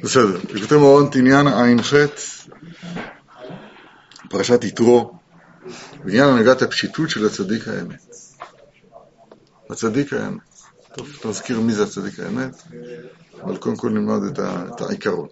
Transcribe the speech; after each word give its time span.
בסדר, 0.00 0.40
לקוטי 0.54 0.74
מאורן 0.74 1.10
תניאנה 1.10 1.62
ע"ח, 1.62 1.94
פרשת 4.30 4.64
יתרו, 4.64 5.12
בעניין 6.04 6.28
הנהגת 6.28 6.62
הפשיטות 6.62 7.10
של 7.10 7.26
הצדיק 7.26 7.68
האמת. 7.68 8.06
הצדיק 9.70 10.12
האמת. 10.12 10.40
טוב, 10.94 11.08
תזכיר 11.22 11.60
מי 11.60 11.72
זה 11.72 11.82
הצדיק 11.82 12.20
האמת, 12.20 12.62
אבל 13.42 13.56
קודם 13.56 13.76
כל 13.76 13.90
נלמד 13.90 14.22
את, 14.32 14.38
ה, 14.38 14.64
את 14.74 14.80
העיקרון. 14.80 15.28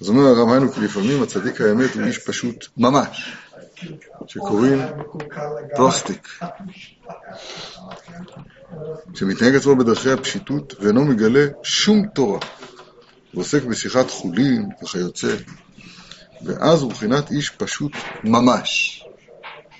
אז 0.00 0.08
אומר 0.08 0.22
הרב 0.22 0.48
היינו 0.50 0.72
כי 0.72 0.80
לפעמים 0.80 1.22
הצדיק 1.22 1.60
האמת 1.60 1.94
הוא 1.94 2.02
איש 2.02 2.18
פשוט 2.18 2.66
ממש, 2.76 3.36
שקוראים 4.26 4.78
פלוסטיק, 5.76 6.28
שמתנהג 9.14 9.54
עצמו 9.54 9.76
בדרכי 9.76 10.10
הפשיטות 10.10 10.74
ואינו 10.80 11.04
מגלה 11.04 11.46
שום 11.62 12.06
תורה, 12.06 12.38
ועוסק 13.34 13.64
בשיחת 13.64 14.10
חולין 14.10 14.68
וכיוצא, 14.82 15.36
ואז 16.42 16.82
הוא 16.82 16.90
מבחינת 16.90 17.30
איש 17.30 17.50
פשוט 17.50 17.92
ממש. 18.24 18.98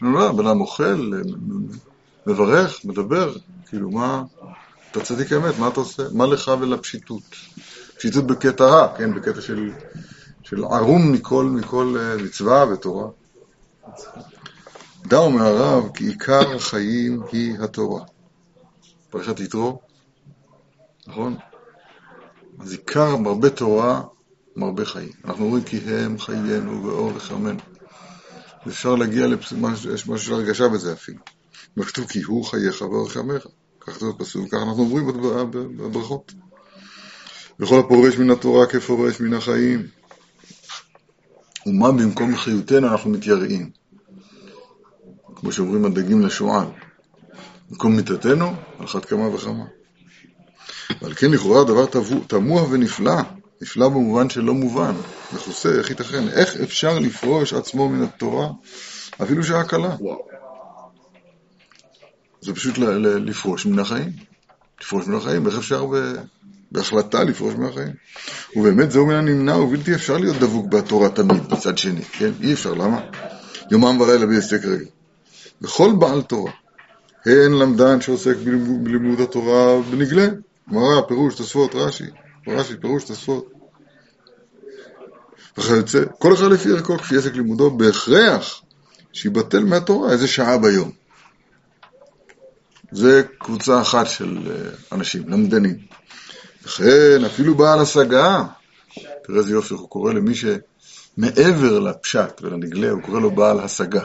לא, 0.02 0.32
בן 0.32 0.46
אדם 0.46 0.60
אוכל, 0.60 1.12
מברך, 2.26 2.84
מדבר, 2.84 3.34
כאילו 3.66 3.90
מה, 3.90 4.22
אתה 4.90 5.00
צדיק 5.00 5.32
האמת, 5.32 5.58
מה 5.58 5.68
אתה 5.68 5.80
עושה? 5.80 6.02
מה 6.12 6.26
לך 6.26 6.50
ולפשיטות? 6.60 7.22
פשיטות 7.96 8.26
בקטע 8.26 8.64
רע, 8.64 8.96
כן, 8.98 9.14
בקטע 9.14 9.40
של, 9.40 9.70
של 10.42 10.64
ערום 10.64 11.12
מכל, 11.12 11.44
מכל 11.44 11.96
אה, 11.98 12.16
מצווה 12.24 12.64
ותורה. 12.72 13.08
דע 15.06 15.18
אומר 15.18 15.46
הרב 15.46 15.90
כי 15.94 16.04
עיקר 16.04 16.56
החיים 16.56 17.22
היא 17.32 17.54
התורה. 17.60 18.04
פרשת 19.10 19.40
יתרו, 19.40 19.80
נכון? 21.06 21.36
אז 22.60 22.72
עיקר 22.72 23.16
מרבה 23.16 23.50
תורה, 23.50 24.02
מרבה 24.56 24.84
חיים. 24.84 25.10
אנחנו 25.24 25.44
אומרים 25.44 25.64
כי 25.64 25.76
הם 25.76 26.18
חיינו 26.18 26.84
ואור 26.84 27.12
לחמנו. 27.12 27.60
אפשר 28.68 28.94
להגיע 28.94 29.26
לממש, 29.26 29.84
יש 29.84 30.08
משהו 30.08 30.26
של 30.26 30.32
הרגשה 30.32 30.68
בזה 30.68 30.92
אפילו. 30.92 31.18
מה 31.76 31.84
כתוב? 31.84 32.06
כי 32.08 32.22
הוא 32.22 32.44
חייך 32.44 32.82
ואור 32.82 33.06
לחמך. 33.06 33.46
כך 33.80 33.92
כתוב 33.94 34.18
בפסוק, 34.18 34.48
ככה 34.48 34.62
אנחנו 34.62 34.82
אומרים 34.82 35.06
בברכות. 35.76 36.32
וכל 37.60 37.78
הפורש 37.78 38.16
מן 38.18 38.30
התורה 38.30 38.66
כפורש 38.66 39.20
מן 39.20 39.34
החיים. 39.34 39.86
ומה 41.66 41.92
במקום 41.92 42.36
חיותנו 42.36 42.88
אנחנו 42.88 43.10
מתייראים. 43.10 43.70
כמו 45.36 45.52
שאומרים 45.52 45.84
הדגים 45.84 46.22
לשועל. 46.22 46.66
במקום 47.70 47.96
מיתתנו, 47.96 48.54
על 48.78 48.84
אחת 48.84 49.04
כמה 49.04 49.28
וכמה. 49.28 49.64
ועל 51.02 51.14
כן 51.14 51.30
לכאורה 51.30 51.60
הדבר 51.60 51.86
תמוה 52.26 52.62
ונפלא, 52.70 53.20
נפלא 53.62 53.88
במובן 53.88 54.30
שלא 54.30 54.54
מובן, 54.54 54.94
מכוסה, 55.32 55.68
איך 55.68 55.90
ייתכן? 55.90 56.28
איך 56.28 56.56
אפשר 56.56 56.98
לפרוש 56.98 57.52
עצמו 57.52 57.88
מן 57.88 58.02
התורה, 58.02 58.48
אפילו 59.22 59.44
שעה 59.44 59.64
קלה? 59.64 59.96
זה 62.40 62.54
פשוט 62.54 62.78
לפרוש 62.78 63.66
מן 63.66 63.78
החיים. 63.78 64.12
לפרוש 64.80 65.06
מן 65.06 65.14
החיים, 65.14 65.46
איך 65.46 65.58
אפשר 65.58 65.86
ב... 65.86 65.96
בהחלטה 66.72 67.24
לפרוש 67.24 67.54
מן 67.54 67.68
החיים? 67.68 67.92
ובאמת 68.56 68.90
זהו 68.90 69.06
מן 69.06 69.14
הנמנע 69.14 69.56
ובלתי 69.56 69.94
אפשר 69.94 70.16
להיות 70.16 70.36
דבוק 70.36 70.66
בתורה 70.66 71.08
תמיד, 71.08 71.48
בצד 71.48 71.78
שני, 71.78 72.04
כן? 72.04 72.30
אי 72.42 72.52
אפשר, 72.52 72.74
למה? 72.74 73.00
יומם 73.70 74.00
ולילה 74.00 74.26
בהסתק 74.26 74.64
רגל. 74.64 74.84
וכל 75.62 75.92
בעל 75.98 76.22
תורה, 76.22 76.52
הן 77.26 77.52
למדן 77.52 78.00
שעוסק 78.00 78.36
בלימוד 78.82 79.20
התורה 79.20 79.80
בנגלה, 79.90 80.26
גמרא, 80.70 81.00
פירוש, 81.08 81.34
תוספות, 81.34 81.74
רש"י, 81.74 82.04
רש"י, 82.48 82.76
פירוש, 82.76 83.04
תוספות. 83.04 83.52
וכיוצא, 85.58 86.04
כל 86.18 86.34
אחד 86.34 86.44
לפי 86.44 86.72
ערכו 86.72 86.98
כפי 86.98 87.16
עסק 87.16 87.34
לימודו, 87.34 87.70
בהכרח 87.70 88.62
שיבטל 89.12 89.64
מהתורה 89.64 90.12
איזה 90.12 90.28
שעה 90.28 90.58
ביום. 90.58 90.90
זה 92.92 93.22
קבוצה 93.38 93.80
אחת 93.80 94.06
של 94.06 94.38
אה, 94.50 94.70
אנשים, 94.92 95.28
למדנים. 95.28 95.76
לכן, 96.64 97.24
אפילו 97.26 97.54
בעל 97.54 97.78
השגה, 97.80 98.44
תראה 99.24 99.38
איזה 99.38 99.52
יופי, 99.52 99.74
הוא 99.74 99.88
קורא 99.88 100.12
למי 100.12 100.32
שמעבר 100.34 101.78
לפשט 101.78 102.42
ולנגלה, 102.42 102.90
הוא 102.90 103.02
קורא 103.02 103.20
לו 103.20 103.30
בעל 103.30 103.60
השגה. 103.60 104.04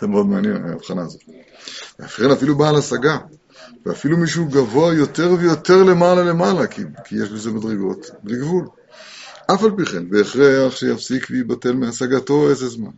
זה 0.00 0.06
מאוד 0.06 0.26
מעניין, 0.26 0.64
ההבחנה 0.68 1.02
הזאת. 1.02 1.22
לכן 1.98 2.30
אפילו 2.30 2.58
בעל 2.58 2.76
השגה, 2.76 3.18
ואפילו 3.86 4.16
מישהו 4.16 4.46
גבוה 4.46 4.94
יותר 4.94 5.32
ויותר 5.38 5.82
למעלה 5.82 6.22
למעלה, 6.22 6.66
כי, 6.66 6.82
כי 7.04 7.14
יש 7.14 7.28
בזה 7.28 7.50
מדרגות 7.50 8.06
בלי 8.22 8.38
גבול. 8.38 8.68
אף 9.54 9.62
על 9.62 9.70
פי 9.76 9.84
כן, 9.84 10.10
בהכרח 10.10 10.76
שיפסיק 10.76 11.26
ויבטל 11.30 11.72
מהשגתו 11.72 12.50
איזה 12.50 12.68
זמן. 12.68 12.90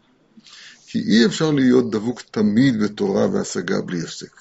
כי 0.87 0.99
אי 0.99 1.27
אפשר 1.27 1.51
להיות 1.51 1.91
דבוק 1.91 2.23
תמיד 2.31 2.83
בתורה 2.83 3.29
והשגה 3.29 3.81
בלי 3.81 4.03
הפסק. 4.03 4.41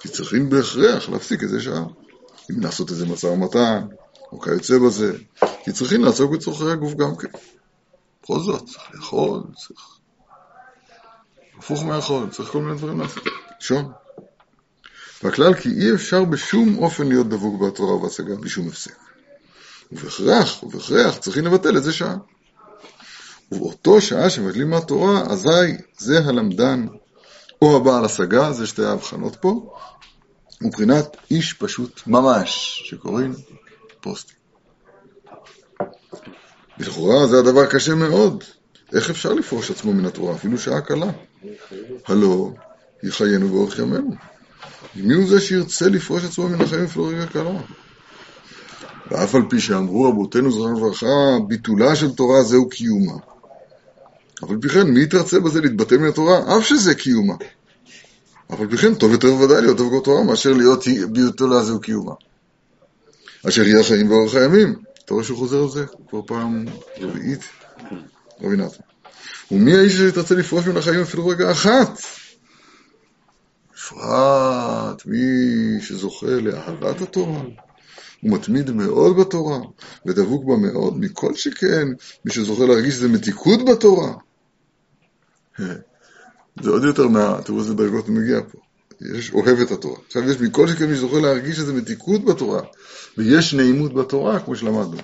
כי 0.00 0.08
צריכים 0.08 0.50
בהכרח 0.50 1.08
להפסיק 1.08 1.42
איזה 1.42 1.60
שעה. 1.60 1.84
אם 2.50 2.60
לעשות 2.60 2.90
איזה 2.90 3.06
משא 3.06 3.26
ומתן, 3.26 3.86
או 4.32 4.40
כיוצא 4.40 4.78
בזה. 4.78 5.12
כי 5.64 5.72
צריכים 5.72 6.04
לעסוק 6.04 6.32
בצורכי 6.32 6.70
הגוף 6.70 6.94
גם 6.94 7.16
כן. 7.16 7.28
בכל 8.22 8.38
זאת, 8.40 8.64
צריך 8.66 8.94
לאכול, 8.94 9.42
צריך... 9.56 9.98
הפוך 11.58 11.84
מהאכול, 11.84 12.30
צריך 12.30 12.50
כל 12.50 12.60
מיני 12.62 12.78
דברים 12.78 13.00
לעשות. 13.00 13.22
שון. 13.60 13.92
והכלל 15.24 15.54
כי 15.54 15.68
אי 15.68 15.94
אפשר 15.94 16.24
בשום 16.24 16.78
אופן 16.78 17.06
להיות 17.08 17.28
דבוק 17.28 17.62
בתורה 17.62 17.94
ובהשגה 17.94 18.34
בלי 18.36 18.50
שום 18.50 18.68
הפסק. 18.68 18.96
ובהכרח, 19.92 20.62
ובהכרח 20.62 21.16
צריכים 21.16 21.44
לבטל 21.44 21.76
איזה 21.76 21.92
שעה. 21.92 22.16
ובאותו 23.52 24.00
שעה 24.00 24.30
שמבטלים 24.30 24.70
מהתורה, 24.70 25.22
אזי 25.30 25.76
זה 25.98 26.18
הלמדן 26.18 26.86
או 27.62 27.76
הבעל 27.76 28.04
השגה, 28.04 28.52
זה 28.52 28.66
שתי 28.66 28.84
ההבחנות 28.84 29.36
פה, 29.36 29.74
מבחינת 30.60 31.16
איש 31.30 31.52
פשוט 31.52 32.00
ממש, 32.06 32.82
שקוראים 32.84 33.34
פוסטים. 34.00 34.36
ולכאורה 36.78 37.26
זה 37.26 37.38
הדבר 37.38 37.66
קשה 37.66 37.94
מאוד. 37.94 38.44
איך 38.94 39.10
אפשר 39.10 39.32
לפרוש 39.32 39.70
עצמו 39.70 39.92
מן 39.92 40.06
התורה, 40.06 40.34
אפילו 40.34 40.58
שעה 40.58 40.80
קלה? 40.80 41.10
הלא, 42.06 42.50
היא 43.02 43.12
חיינו 43.12 43.52
ואורך 43.52 43.78
ימינו. 43.78 44.33
מי 44.96 45.14
הוא 45.14 45.28
זה 45.28 45.40
שירצה 45.40 45.88
לפרוש 45.88 46.24
עצמו 46.24 46.48
מן 46.48 46.60
החיים 46.60 46.84
אפילו 46.84 47.06
רגע 47.06 47.26
קלה? 47.26 47.50
ואף 49.10 49.34
על 49.34 49.42
פי 49.50 49.60
שאמרו 49.60 50.08
רבותינו 50.08 50.52
זכרנו 50.52 50.76
לברכה, 50.76 51.38
ביטולה 51.48 51.96
של 51.96 52.12
תורה 52.12 52.42
זהו 52.42 52.68
קיומה. 52.68 53.12
אף 54.44 54.50
על 54.50 54.56
פי 54.60 54.68
כן, 54.68 54.86
מי 54.86 55.02
יתרצה 55.02 55.40
בזה 55.40 55.60
להתבטא 55.60 55.94
מן 55.94 56.08
התורה, 56.08 56.56
אף 56.56 56.66
שזה 56.66 56.94
קיומה. 56.94 57.34
אף 58.54 58.60
על 58.60 58.70
פי 58.70 58.76
כן, 58.76 58.94
טוב 58.94 59.12
יותר 59.12 59.34
ודאי 59.34 59.62
להיות 59.62 59.76
דבקות 59.76 60.04
תורה, 60.04 60.22
מאשר 60.24 60.52
להיות 60.52 60.84
ביטולה 61.12 61.62
זהו 61.62 61.80
קיומה. 61.80 62.12
אשר 63.48 63.62
יהיה 63.62 63.80
החיים 63.80 64.10
ואורך 64.10 64.34
הימים. 64.34 64.74
אתה 65.04 65.14
רואה 65.14 65.24
שהוא 65.24 65.38
חוזר 65.38 65.62
על 65.62 65.68
זה 65.68 65.84
כבר 66.08 66.20
פעם 66.26 66.64
רביעית? 67.00 67.40
רבי 68.42 68.56
נתן. 68.56 68.82
ומי 69.50 69.76
האיש 69.76 69.96
שיתרצה 69.96 70.34
לפרוש 70.34 70.66
מן 70.66 70.76
החיים 70.76 71.00
אפילו 71.00 71.26
רגע 71.26 71.50
אחת? 71.50 71.98
בפרט 73.84 75.06
מי 75.06 75.18
שזוכה 75.80 76.26
לאהבת 76.26 77.00
התורה, 77.00 77.42
הוא 78.20 78.32
מתמיד 78.32 78.70
מאוד 78.70 79.16
בתורה, 79.16 79.58
ודבוק 80.06 80.44
בה 80.44 80.56
מאוד, 80.56 81.00
מכל 81.00 81.34
שכן, 81.34 81.88
מי 82.24 82.32
שזוכה 82.32 82.64
להרגיש 82.64 82.94
איזה 82.94 83.08
מתיקות 83.08 83.64
בתורה. 83.64 84.12
זה 86.62 86.70
עוד 86.70 86.84
יותר 86.84 87.08
מה... 87.08 87.38
תראו 87.44 87.58
איזה 87.58 87.74
דרגות 87.74 88.08
מגיע 88.08 88.40
פה. 88.52 88.58
יש 89.16 89.32
אוהב 89.32 89.58
את 89.60 89.70
התורה. 89.70 89.96
עכשיו 90.06 90.30
יש 90.30 90.40
מכל 90.40 90.68
שכן 90.68 90.90
מי 90.90 90.96
שזוכה 90.96 91.20
להרגיש 91.20 91.58
איזה 91.58 91.72
מתיקות 91.72 92.24
בתורה, 92.24 92.60
ויש 93.18 93.54
נעימות 93.54 93.94
בתורה, 93.94 94.40
כמו 94.40 94.56
שלמדנו. 94.56 94.98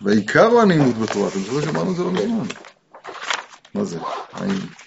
והעיקר 0.00 0.46
הוא 0.46 0.60
הנעימות 0.60 0.98
בתורה, 0.98 1.28
אתם 1.28 1.38
זוכרים 1.38 1.62
שאמרנו 1.62 1.90
את 1.90 1.96
זה 1.96 2.02
לא 2.02 2.12
מזמן. 2.12 2.46
מה 3.74 3.84
זה? 3.84 3.98
האם... 4.32 4.85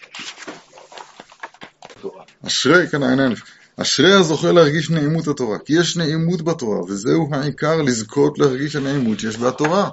אשרי, 2.48 2.88
כאן 2.88 3.04
העיניים, 3.04 3.32
אשרי 3.78 4.14
הזוכה 4.14 4.52
להרגיש 4.52 4.90
נעימות 4.90 5.28
התורה, 5.28 5.58
כי 5.60 5.74
יש 5.74 5.98
נעימות 5.98 6.42
בתורה, 6.42 6.84
וזהו 6.84 7.30
העיקר 7.32 7.82
לזכות 7.82 8.40
להרגיש 8.40 8.76
הנעימות 8.76 9.20
שיש 9.20 9.38
בתורה. 9.38 9.90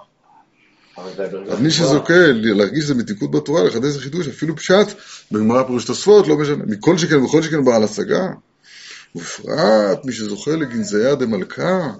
אז 1.51 1.61
מי 1.61 1.71
שזוכה 1.71 2.15
להרגיש 2.33 2.83
איזה 2.83 2.95
מתיקות 2.95 3.31
בתורה, 3.31 3.65
לחדש 3.65 3.85
איזה 3.85 4.01
חידוש, 4.01 4.29
אפילו 4.29 4.57
פשט, 4.57 4.87
בגמרא 5.33 5.63
פירוש 5.63 5.85
תוספות, 5.85 6.27
לא 6.27 6.37
משנה, 6.37 6.65
מכל 6.67 6.99
שכן 6.99 7.23
וכל 7.23 7.43
שכן 7.43 7.65
בעל 7.65 7.85
השגה. 7.85 8.27
ובפרט 9.15 10.05
מי 10.05 10.13
שזוכה 10.13 10.51
לגנזיה 10.51 11.15
דמלכה, 11.15 11.91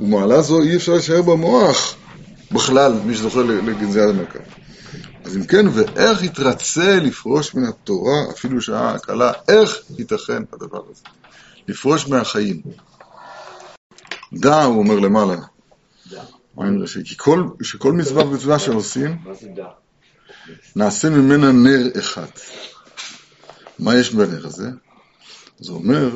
ומעלה 0.00 0.42
זו 0.42 0.62
אי 0.62 0.76
אפשר 0.76 0.92
להישאר 0.92 1.22
במוח 1.22 1.96
בכלל, 2.52 2.92
מי 3.04 3.14
שזוכה 3.14 3.40
לגנזיה 3.40 4.12
דמלכה. 4.12 4.38
אז 5.24 5.36
אם 5.36 5.44
כן, 5.44 5.66
ואיך 5.74 6.22
יתרצה 6.22 6.98
לפרוש 7.00 7.54
מן 7.54 7.64
התורה, 7.64 8.30
אפילו 8.30 8.60
שעה 8.60 8.98
קלה, 8.98 9.32
איך 9.48 9.82
ייתכן 9.98 10.42
הדבר 10.52 10.82
הזה? 10.90 11.02
לפרוש 11.68 12.08
מהחיים. 12.08 12.60
דע, 14.32 14.62
הוא 14.62 14.78
אומר 14.78 14.98
למעלה, 14.98 15.36
עין 16.56 16.82
ראשי. 16.82 17.04
כי 17.04 17.14
כל, 17.18 17.44
שכל 17.62 17.92
מצווה 17.92 18.24
ומצווה 18.24 18.58
שעושים, 18.58 19.18
נעשה 20.76 21.10
ממנה 21.10 21.52
נר 21.52 21.98
אחד. 21.98 22.26
מה 23.78 23.94
יש 23.94 24.14
בנר 24.14 24.46
הזה? 24.46 24.68
זה 25.58 25.72
אומר, 25.72 26.10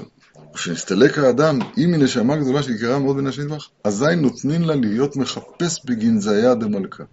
כשנסתלק 0.55 1.19
האדם, 1.19 1.59
אם 1.79 1.93
היא 1.93 2.03
נשמה 2.03 2.37
גדולה 2.37 2.63
שיקרה 2.63 2.99
מאוד 2.99 3.17
בין 3.17 3.27
השנדבך, 3.27 3.69
אזי 3.85 4.17
נותנים 4.17 4.63
לה 4.63 4.75
להיות 4.75 5.17
מחפש 5.17 5.85
בגנזיה 5.85 6.55
דמלכה. 6.55 7.05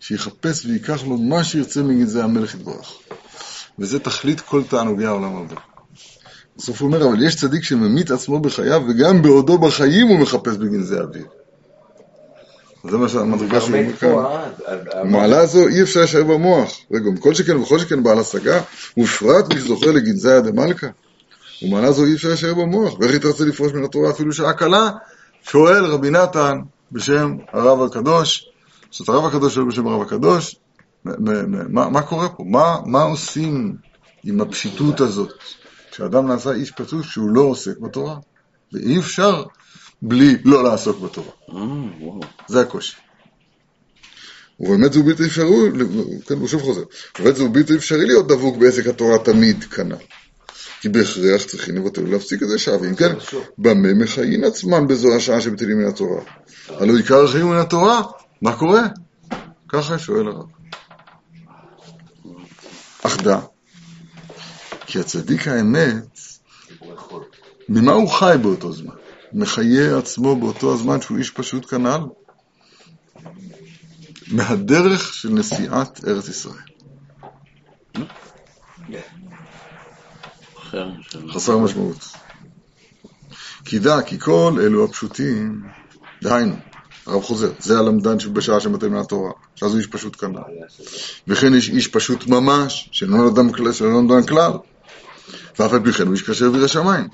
שיחפש 0.00 0.66
ויקח 0.66 1.04
לו 1.06 1.16
מה 1.16 1.44
שירצה 1.44 1.82
מגנזי 1.82 2.20
המלך 2.20 2.54
יתברך. 2.54 2.92
וזה 3.78 3.98
תכלית 3.98 4.40
כל 4.40 4.62
תענוגי 4.62 5.04
העולם 5.04 5.36
הבא. 5.36 5.56
בסוף 6.56 6.80
הוא 6.80 6.86
אומר, 6.86 7.08
אבל 7.08 7.22
יש 7.22 7.36
צדיק 7.36 7.64
שממית 7.64 8.10
עצמו 8.10 8.40
בחייו, 8.40 8.82
וגם 8.88 9.22
בעודו 9.22 9.58
בחיים 9.58 10.06
הוא 10.06 10.18
מחפש 10.18 10.56
בגנזי 10.56 11.00
אביו. 11.00 11.24
זה 12.90 12.96
מה 12.96 13.08
שהמדרגה 13.08 13.60
שהוא 13.60 13.78
אומר 13.78 13.96
כאן. 13.96 14.14
המעלה 14.92 15.40
הזו 15.40 15.68
אי 15.68 15.82
אפשר 15.82 16.00
להישאר 16.00 16.24
במוח. 16.24 16.76
רגע, 16.90 17.10
כל 17.20 17.34
שכן 17.34 17.56
וכל 17.56 17.78
שכן 17.78 18.02
בעל 18.02 18.18
השגה, 18.18 18.60
ובפרט 18.96 19.54
מי 19.54 19.60
שזוכה 19.60 19.86
לגנזי 19.86 20.40
דמלכה. 20.44 20.86
ומעלה 21.62 21.92
זו 21.92 22.04
אי 22.04 22.14
אפשר 22.14 22.28
להישאר 22.28 22.54
במוח. 22.54 22.98
ואיך 23.00 23.12
היא 23.12 23.20
תרצה 23.20 23.44
לפרוש 23.44 23.72
מן 23.72 23.84
התורה 23.84 24.10
אפילו 24.10 24.32
שעה 24.32 24.52
קלה? 24.52 24.90
שואל 25.42 25.84
רבי 25.84 26.10
נתן 26.10 26.58
בשם 26.92 27.36
הרב 27.52 27.82
הקדוש, 27.82 28.48
זאת 28.90 29.08
הרב 29.08 29.24
הקדוש 29.24 29.54
שואל 29.54 29.66
בשם 29.66 29.86
הרב 29.86 30.02
הקדוש, 30.02 30.56
מה, 31.04 31.88
מה 31.88 32.02
קורה 32.02 32.28
פה? 32.28 32.44
מה, 32.46 32.76
מה 32.86 33.02
עושים 33.02 33.76
עם 34.24 34.40
הפשיטות 34.40 35.00
הזאת? 35.00 35.32
כשאדם 35.90 36.28
נעשה 36.28 36.52
איש 36.52 36.70
פצוע 36.70 37.02
שהוא 37.02 37.30
לא 37.30 37.40
עוסק 37.40 37.78
בתורה. 37.78 38.16
ואי 38.72 38.98
אפשר 38.98 39.44
בלי 40.02 40.36
לא 40.44 40.64
לעסוק 40.64 41.00
בתורה. 41.00 41.32
זה 42.48 42.60
הקושי. 42.60 42.96
ובאמת 44.60 44.92
זהו 44.92 45.02
בלתי 45.02 45.24
אפשרי, 45.26 45.70
כן, 46.26 46.34
הוא 46.34 46.48
שוב 46.48 46.62
חוזר, 46.62 46.82
ובאמת 47.18 47.36
זהו 47.36 47.52
בלתי 47.52 47.76
אפשרי 47.76 48.06
להיות 48.06 48.28
דבוק 48.28 48.56
בעסק 48.56 48.86
התורה 48.86 49.18
תמיד 49.18 49.64
כנ"ל. 49.64 49.96
כי 50.80 50.88
בהכרח 50.88 51.42
צריכים 51.42 51.76
לבטל 51.76 52.02
ולהפסיק 52.02 52.42
את 52.42 52.48
זה 52.48 52.58
שעה, 52.58 52.80
ואם 52.82 52.94
כן, 52.94 53.14
במה 53.58 53.94
מחיים 53.94 54.44
עצמם 54.44 54.86
בזו 54.86 55.16
השעה 55.16 55.40
שבטלים 55.40 55.78
מן 55.78 55.88
התורה? 55.88 56.22
הלא 56.68 56.96
עיקר 56.96 57.24
החיים 57.24 57.46
מן 57.46 57.56
התורה, 57.56 58.02
מה 58.42 58.56
קורה? 58.56 58.82
ככה 59.68 59.98
שואל 59.98 60.28
הרב. 60.28 60.46
אך 63.02 63.16
דע, 63.16 63.40
כי 64.86 64.98
הצדיק 64.98 65.48
האמת, 65.48 66.20
ממה 67.68 67.92
הוא 67.92 68.10
חי 68.10 68.34
באותו 68.42 68.72
זמן? 68.72 68.94
מחיה 69.32 69.98
עצמו 69.98 70.36
באותו 70.36 70.74
הזמן 70.74 71.00
שהוא 71.00 71.18
איש 71.18 71.30
פשוט 71.30 71.70
כנ"ל? 71.70 72.00
מהדרך 74.32 75.14
של 75.14 75.28
נשיאת 75.28 76.04
ארץ 76.04 76.28
ישראל. 76.28 76.62
חסר 81.32 81.58
משמעות. 81.58 82.08
כי 83.64 83.78
דע, 83.78 84.02
כי 84.02 84.18
כל 84.18 84.58
אלו 84.62 84.84
הפשוטים, 84.84 85.62
דהיינו, 86.22 86.56
הרב 87.08 87.22
חוזר, 87.22 87.50
זה 87.58 87.78
הלמדן 87.78 88.20
שבשעה 88.20 88.60
שמתאים 88.60 88.92
מהתורה, 88.92 89.32
שאז 89.54 89.70
הוא 89.70 89.78
איש 89.78 89.86
פשוט 89.86 90.16
כנ"ל. 90.20 90.38
וכן 91.28 91.54
יש 91.54 91.68
איש 91.68 91.88
פשוט 91.88 92.26
ממש, 92.26 92.88
שאינו 92.92 93.24
למדן 93.80 94.26
כלל, 94.26 94.52
ואף 95.58 95.72
על 95.72 95.80
פי 95.84 95.92
כן 95.92 96.06
הוא 96.06 96.12
איש 96.12 96.30
כשר 96.30 96.50
וירא 96.52 96.66
שמיים. 96.66 97.08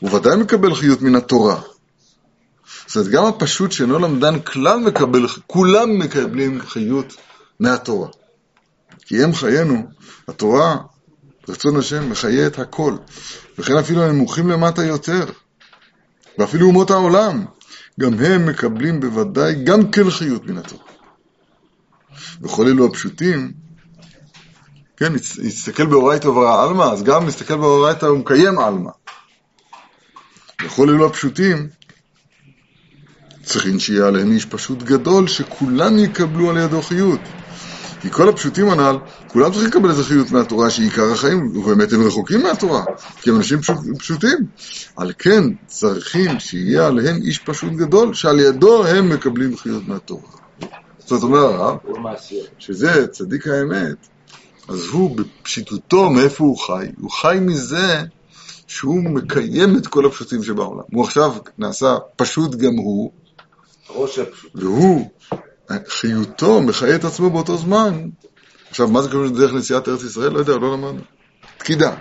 הוא 0.00 0.14
ודאי 0.14 0.36
מקבל 0.36 0.74
חיות 0.74 1.02
מן 1.02 1.14
התורה. 1.14 1.60
זאת 2.86 2.96
אומרת, 2.96 3.10
גם 3.10 3.24
הפשוט 3.24 3.72
שאינו 3.72 3.98
למדן 3.98 4.40
כלל 4.40 4.78
מקבל, 4.78 5.26
כולם 5.46 5.98
מקבלים 5.98 6.60
חיות 6.60 7.16
מהתורה. 7.60 8.08
כי 9.06 9.22
הם 9.22 9.34
חיינו, 9.34 9.86
התורה, 10.28 10.76
רצון 11.48 11.76
השם, 11.76 12.10
מחיה 12.10 12.46
את 12.46 12.58
הכל. 12.58 12.96
וכן 13.58 13.76
אפילו 13.76 14.02
הנמוכים 14.02 14.48
למטה 14.48 14.84
יותר. 14.84 15.24
ואפילו 16.38 16.66
אומות 16.66 16.90
העולם, 16.90 17.44
גם 18.00 18.12
הם 18.14 18.46
מקבלים 18.46 19.00
בוודאי 19.00 19.64
גם 19.64 19.90
כן 19.90 20.10
חיות 20.10 20.46
מן 20.46 20.58
התורה. 20.58 20.84
וכל 22.42 22.66
אלו 22.66 22.86
הפשוטים, 22.86 23.52
כן, 24.96 25.12
יסתכל 25.42 25.86
באורייתא 25.86 26.28
וברא 26.28 26.64
עלמא, 26.64 26.82
אז 26.82 27.02
גם 27.02 27.26
מסתכל 27.26 27.56
באורייתא 27.56 28.06
ומקיים 28.06 28.58
עלמא. 28.58 28.90
וכל 30.64 30.90
אלו 30.90 31.06
הפשוטים, 31.06 31.68
צריכים 33.42 33.80
שיהיה 33.80 34.06
עליהם 34.06 34.32
איש 34.32 34.44
פשוט 34.44 34.82
גדול, 34.82 35.28
שכולם 35.28 35.98
יקבלו 35.98 36.50
על 36.50 36.56
ידו 36.56 36.82
חיות. 36.82 37.28
כי 38.02 38.10
כל 38.10 38.28
הפשוטים 38.28 38.68
הנ"ל, 38.68 38.96
כולם 39.28 39.52
צריכים 39.52 39.68
לקבל 39.68 39.90
איזה 39.90 40.04
חיות 40.04 40.30
מהתורה 40.30 40.70
שהיא 40.70 40.86
עיקר 40.86 41.12
החיים, 41.12 41.56
ובאמת 41.56 41.92
הם 41.92 42.06
רחוקים 42.06 42.42
מהתורה, 42.42 42.84
כי 43.16 43.30
הם 43.30 43.36
אנשים 43.36 43.60
פשוט, 43.60 43.76
פשוטים. 43.98 44.38
על 44.96 45.12
כן 45.18 45.44
צריכים 45.66 46.40
שיהיה 46.40 46.86
עליהם 46.86 47.16
איש 47.22 47.38
פשוט 47.38 47.72
גדול, 47.72 48.14
שעל 48.14 48.40
ידו 48.40 48.86
הם 48.86 49.10
מקבלים 49.10 49.56
חיות 49.56 49.88
מהתורה. 49.88 50.28
זאת 50.98 51.22
אומרת 51.22 51.54
הרב, 51.54 51.76
שזה 52.58 53.06
צדיק 53.06 53.46
האמת, 53.46 53.96
אז 54.68 54.86
הוא 54.92 55.16
בפשיטותו, 55.16 56.10
מאיפה 56.10 56.44
הוא 56.44 56.58
חי? 56.58 56.86
הוא 57.00 57.10
חי 57.10 57.38
מזה 57.40 58.02
שהוא 58.66 59.02
מקיים 59.04 59.76
את 59.76 59.86
כל 59.86 60.06
הפשוטים 60.06 60.42
שבעולם. 60.42 60.84
הוא 60.92 61.04
עכשיו 61.04 61.34
נעשה 61.58 61.96
פשוט 62.16 62.54
גם 62.54 62.74
הוא, 62.76 63.12
והוא, 64.54 65.10
חיותו, 65.88 66.60
מחיה 66.60 66.96
את 66.96 67.04
עצמו 67.04 67.30
באותו 67.30 67.56
זמן. 67.56 68.08
עכשיו, 68.70 68.88
מה 68.88 69.02
זה 69.02 69.08
קשור 69.08 69.24
לדרך 69.24 69.52
נסיעת 69.52 69.88
ארץ 69.88 70.02
ישראל? 70.02 70.32
לא 70.32 70.38
יודע, 70.38 70.56
לא 70.56 70.72
למדנו. 70.72 71.00
פקידה. 71.58 71.94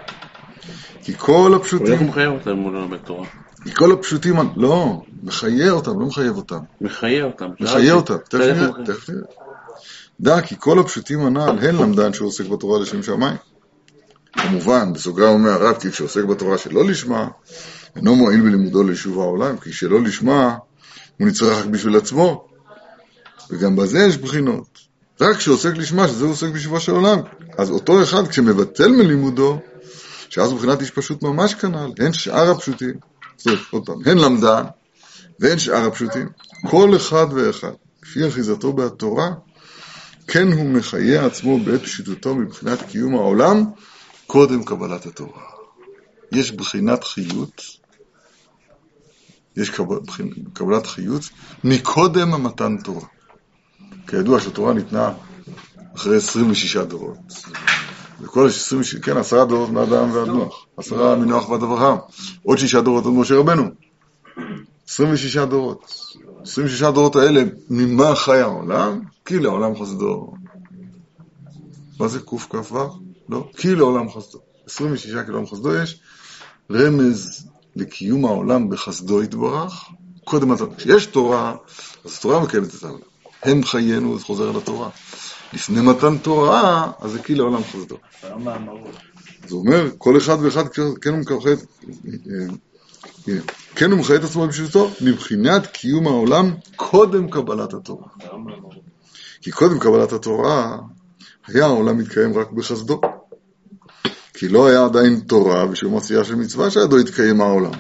כי 1.04 1.14
כל 1.18 1.54
הפשוטים... 1.56 2.00
הוא 2.00 2.08
מחייב 2.08 2.32
אותם 2.32 2.58
הוא 2.58 2.74
לא 2.74 2.82
לומד 2.82 2.98
תורה. 2.98 3.28
כי 3.64 3.72
כל 3.74 3.92
הפשוטים, 3.92 4.36
לא, 4.56 5.02
מחיה 5.24 5.72
אותם, 5.72 6.00
לא 6.00 6.06
מחייב 6.06 6.38
אותם. 6.38 6.60
מחיה 6.82 7.24
אותם. 7.24 7.50
מחיה 7.60 7.94
אותם, 7.94 8.18
תכף 8.30 8.40
נראה, 8.40 8.86
תכף 8.86 9.10
נראה. 9.10 9.22
דע 10.20 10.42
כי 10.42 10.56
כל 10.60 10.80
הפשוטים 10.80 11.26
הנ"ל 11.26 11.60
הן 11.62 11.76
למדן 11.76 12.14
שהוא 12.14 12.28
עוסק 12.28 12.46
בתורה 12.46 12.80
לשם 12.80 13.04
שמיים. 13.04 13.38
כמובן, 14.34 14.94
בסוגריים 14.94 15.34
אומר 15.34 15.50
הרב, 15.50 15.76
כי 15.80 15.92
כשעוסק 15.92 16.24
בתורה 16.24 16.58
שלא 16.58 16.86
לשמה, 16.86 17.28
אינו 17.96 18.16
מועיל 18.16 18.42
בלימודו 18.42 18.84
ליישוב 18.84 19.20
העולם, 19.20 19.58
כי 19.58 19.74
שלא 19.74 20.02
לשמה, 20.02 20.58
הוא 21.18 21.28
נצרך 21.28 21.58
רק 21.58 21.66
בשביל 21.66 21.98
עצמו, 21.98 22.48
וגם 23.52 23.76
בזה 23.76 24.00
יש 24.00 24.18
בחינות. 24.18 24.80
רק 25.22 25.38
כשעוסק 25.38 25.78
לשמה, 25.78 26.08
שזה 26.08 26.26
עוסק 26.26 26.48
בשבוע 26.48 26.80
של 26.80 26.92
עולם. 26.92 27.20
אז 27.58 27.70
אותו 27.70 28.04
אחד, 28.04 28.28
כשמבטל 28.28 28.88
מלימודו, 28.88 29.60
שאז 30.30 30.54
מבחינת 30.54 30.82
איש 30.82 30.92
פשוט 30.92 31.24
ממש 31.24 31.54
כנ"ל, 31.54 31.92
הן 32.00 32.14
שאר 32.14 32.52
הפשוטים, 32.52 32.94
זאת 33.38 33.48
אומרת, 33.48 33.60
עוד 33.72 33.86
פעם, 33.86 33.96
הן 34.06 34.18
למדן, 34.18 34.64
והן 35.40 35.60
שאר 35.60 35.86
הפשוטים, 35.88 36.30
כל 36.70 36.96
אחד 36.96 37.28
ואחד, 37.36 37.72
לפי 38.04 38.28
אחיזתו 38.28 38.74
בתורה, 38.74 39.30
כן 40.28 40.52
הוא 40.52 40.66
מחיה 40.66 41.26
עצמו 41.26 41.60
בעת 41.60 41.82
פשיטותו 41.82 42.36
מבחינת 42.36 42.82
קיום 42.82 43.16
העולם, 43.16 43.64
קודם 44.28 44.64
קבלת 44.64 45.06
התורה. 45.06 45.42
יש 46.32 46.52
בחינת 46.52 47.04
חיות, 47.04 47.62
יש 49.58 49.72
קבלת 50.54 50.88
חיות, 50.88 51.24
מקודם 51.64 52.34
המתן 52.34 52.78
תורה. 52.84 53.06
כידוע 54.08 54.40
שהתורה 54.40 54.74
ניתנה 54.74 55.14
אחרי 55.96 56.18
26 56.18 56.78
דורות. 56.78 57.18
וכל 58.22 58.48
26, 58.48 58.96
כן, 58.96 59.18
עשרה 59.18 59.46
דורות 59.46 59.70
מאדם 59.70 60.12
ועד 60.12 60.28
נוח, 60.28 60.66
עשרה 60.78 61.16
מנוח 61.16 61.50
ועד 61.50 61.64
אברהם, 61.64 61.98
עוד 62.44 62.58
שישה 62.58 62.82
דורות 62.82 63.06
עד 63.06 63.12
משה 63.12 63.36
רבנו. 63.36 63.64
26 64.88 65.38
דורות. 65.38 65.94
26 66.44 66.84
דורות 66.84 67.16
האלה, 67.16 67.44
ממה 67.70 68.16
חי 68.16 68.40
העולם? 68.40 69.02
כי 69.26 69.40
לעולם 69.40 69.82
חסדו. 69.82 70.34
מה 72.00 72.08
זה 72.08 72.20
קכ"ו? 72.20 72.78
לא, 73.30 73.50
כי 73.58 73.76
לעולם 73.76 74.10
חסדו. 74.10 74.40
26 74.66 75.06
כי 75.06 75.32
לעולם 75.32 75.48
חסדו 75.48 75.76
יש 75.76 76.02
רמז 76.72 77.48
לקיום 77.76 78.26
העולם 78.26 78.70
בחסדו 78.70 79.24
יתברך. 79.24 79.86
קודם, 80.24 80.76
כשיש 80.78 81.06
תורה, 81.06 81.56
אז 82.06 82.18
התורה 82.18 82.44
מקיימת 82.44 82.76
את 82.76 82.84
העולם. 82.84 83.11
הם 83.44 83.64
חיינו, 83.64 84.20
זה 84.20 84.26
חוזר 84.26 84.50
על 84.50 84.58
התורה. 84.58 84.90
לפני 85.54 85.82
מתן 85.82 86.18
תורה, 86.18 86.92
אז 87.00 87.12
זה 87.12 87.20
כי 87.20 87.36
לעולם 87.36 87.64
חסדו. 87.64 87.98
זה 89.48 89.56
אומר, 89.56 89.90
כל 89.98 90.18
אחד 90.18 90.38
ואחד 90.42 90.68
כן 91.02 91.10
הוא 91.10 91.20
מקחד, 91.20 91.66
כן 93.76 93.92
הוא 93.92 94.00
מחיה 94.00 94.16
את 94.16 94.24
עצמו 94.24 94.48
בפשוטו, 94.48 94.92
מבחינת 95.02 95.68
קיום 95.68 96.08
העולם 96.08 96.54
קודם 96.76 97.30
קבלת 97.30 97.74
התורה. 97.74 98.08
כי 99.42 99.52
קודם 99.52 99.80
קבלת 99.80 100.14
התורה, 100.14 100.78
היה 101.48 101.66
העולם 101.66 101.98
מתקיים 101.98 102.38
רק 102.38 102.52
בחסדו. 102.52 103.02
כי 104.34 104.48
לא 104.48 104.68
היה 104.68 104.86
עדיין 104.86 105.20
תורה 105.20 105.70
ושום 105.70 105.98
עשייה 105.98 106.24
של 106.24 106.36
מצווה 106.36 106.72
שידו 106.72 106.98
התקיים 106.98 107.42
העולם. 107.42 107.72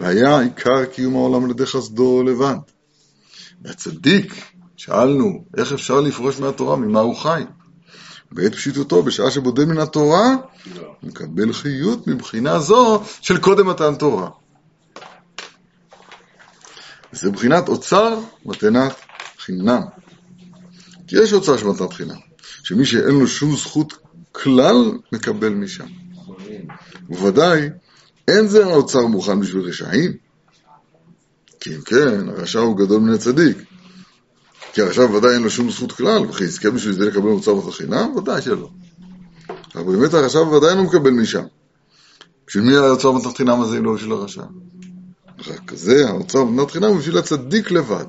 והיה 0.00 0.40
עיקר 0.40 0.84
קיום 0.84 1.16
העולם 1.16 1.44
על 1.44 1.50
ידי 1.50 1.66
חסדו 1.66 2.22
לבד. 2.22 2.56
והצדיק, 3.62 4.51
שאלנו, 4.84 5.44
איך 5.56 5.72
אפשר 5.72 6.00
לפרוש 6.00 6.38
מהתורה, 6.40 6.76
ממה 6.76 7.00
הוא 7.00 7.16
חי? 7.16 7.44
בעת 8.32 8.54
פשיטותו, 8.54 9.02
בשעה 9.02 9.30
שבודה 9.30 9.66
מן 9.66 9.78
התורה, 9.78 10.36
מקבל 11.02 11.52
חיות 11.52 12.06
מבחינה 12.06 12.58
זו 12.58 13.02
של 13.20 13.38
קודם 13.38 13.68
מתן 13.68 13.94
תורה. 13.94 14.28
זה 17.12 17.30
מבחינת 17.30 17.68
אוצר 17.68 18.18
מתנת 18.44 18.92
חינם. 19.38 19.82
כי 21.06 21.16
יש 21.22 21.32
אוצר 21.32 21.56
של 21.56 21.66
מתנת 21.66 21.92
חינם, 21.92 22.18
שמי 22.62 22.86
שאין 22.86 23.14
לו 23.14 23.26
שום 23.26 23.56
זכות 23.56 23.92
כלל, 24.32 24.92
מקבל 25.12 25.54
משם. 25.54 25.86
ובוודאי, 27.08 27.68
אין 28.28 28.48
זה 28.48 28.66
האוצר 28.66 29.06
מוכן 29.06 29.40
בשביל 29.40 29.62
רשעים. 29.62 30.12
כי 31.60 31.76
אם 31.76 31.80
כן, 31.80 32.28
הרשע 32.28 32.58
הוא 32.58 32.76
גדול 32.76 33.00
מן 33.00 33.14
הצדיק. 33.14 33.71
כי 34.72 34.80
הרשע 34.80 35.02
ודאי 35.02 35.34
אין 35.34 35.42
לו 35.42 35.50
שום 35.50 35.70
זכות 35.70 35.92
כלל, 35.92 36.26
וכי 36.28 36.44
יזכה 36.44 36.70
בשביל 36.70 36.92
זה 36.92 37.06
לקבל 37.06 37.28
אוצר 37.28 37.54
מתנת 37.54 37.74
חינם? 37.74 38.16
ודאי 38.16 38.42
שלא. 38.42 38.68
אבל 39.74 39.96
באמת 39.96 40.14
הרשע 40.14 40.40
ודאי 40.40 40.76
לא 40.76 40.82
מקבל 40.82 41.10
משם. 41.10 41.44
בשביל 42.46 42.64
מי 42.64 42.76
האוצר 42.76 43.12
מתנת 43.12 43.36
חינם 43.36 43.60
הזה 43.60 43.78
אם 43.78 43.84
לא 43.84 43.94
בשביל 43.94 44.12
הרשע? 44.12 44.42
רק 45.46 45.74
זה, 45.74 46.08
האוצר 46.08 46.44
מתנת 46.44 46.70
חינם 46.70 46.88
הוא 46.88 46.98
בשביל 46.98 47.18
הצדיק 47.18 47.70
לבד. 47.70 48.04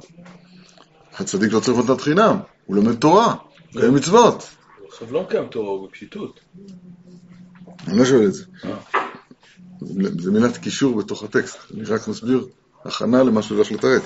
הצדיק 1.20 1.53
לא 1.53 1.60
צריך 1.60 1.77
מתנת 1.77 2.01
חינם, 2.01 2.38
הוא 2.65 2.75
לומד 2.75 2.96
תורה, 2.96 3.36
קיים 3.72 3.96
מצוות. 3.96 4.50
עכשיו 4.88 5.13
לא 5.13 5.24
מקיים 5.24 5.48
תורה, 5.48 5.70
הוא 5.70 5.88
בפשיטות. 5.88 6.39
אני 7.88 7.98
לא 7.98 8.05
שואל 8.05 8.25
את 8.25 8.34
זה. 8.34 8.43
אה. 8.65 8.77
זה 10.20 10.32
מילת 10.32 10.58
קישור 10.58 10.98
בתוך 10.98 11.24
הטקסט, 11.24 11.58
אני 11.74 11.84
רק 11.84 12.08
מסביר 12.08 12.48
הכנה 12.86 13.24
למה 13.24 13.41
שהולך 13.41 13.72
לתרץ. 13.72 14.03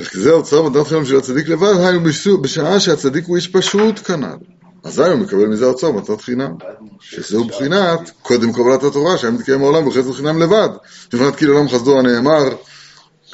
רק 0.00 0.16
זה 0.16 0.30
האוצר 0.30 0.62
מתנת 0.62 0.86
חינם 0.86 1.04
של 1.04 1.16
הצדיק 1.16 1.48
לבד, 1.48 1.74
היינו 1.78 2.00
בשעה 2.42 2.80
שהצדיק 2.80 3.24
הוא 3.26 3.36
איש 3.36 3.48
פשוט 3.48 4.06
כנ"ל. 4.06 4.36
אזי 4.84 5.02
הוא 5.02 5.14
מקבל 5.14 5.46
מזה 5.46 5.64
האוצר 5.64 5.92
מתנת 5.92 6.20
חינם. 6.20 6.52
שזהו 7.00 7.44
בחינת 7.44 8.10
קודם 8.22 8.52
קבלת 8.52 8.82
התורה, 8.82 9.18
שהיה 9.18 9.32
מתקיים 9.32 9.62
העולם 9.62 9.88
בחסד 9.88 10.12
חינם 10.12 10.42
לבד. 10.42 10.68
בבחינת 11.12 11.36
כאילו 11.36 11.54
עולם 11.54 11.68
חסדו 11.68 11.98
הנאמר 11.98 12.42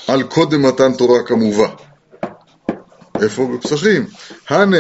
על 0.07 0.23
קודם 0.23 0.63
מתן 0.63 0.93
תורה 0.93 1.23
כמובא. 1.23 1.69
איפה? 3.23 3.51
בפסחים. 3.57 4.07
הנה, 4.49 4.77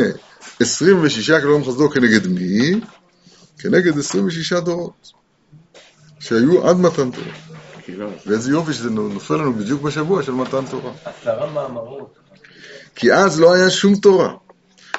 26 0.60 1.30
כעולם 1.30 1.64
חסדו 1.64 1.90
כנגד 1.90 2.26
מי? 2.26 2.80
כנגד 3.58 3.98
26 3.98 4.52
דורות. 4.52 5.08
שהיו 6.20 6.68
עד 6.68 6.76
מתן 6.76 7.10
תורה. 7.10 7.43
ואיזה 8.26 8.50
יופי 8.50 8.72
שזה 8.72 8.90
נופל 8.90 9.34
לנו 9.34 9.52
בדיוק 9.52 9.82
בשבוע 9.82 10.22
של 10.22 10.32
מתן 10.32 10.66
תורה. 10.70 10.92
עשרה 11.04 11.50
מאמרות. 11.52 12.18
כי 12.94 13.12
אז 13.12 13.40
לא 13.40 13.52
היה 13.52 13.70
שום 13.70 13.94
תורה, 13.96 14.34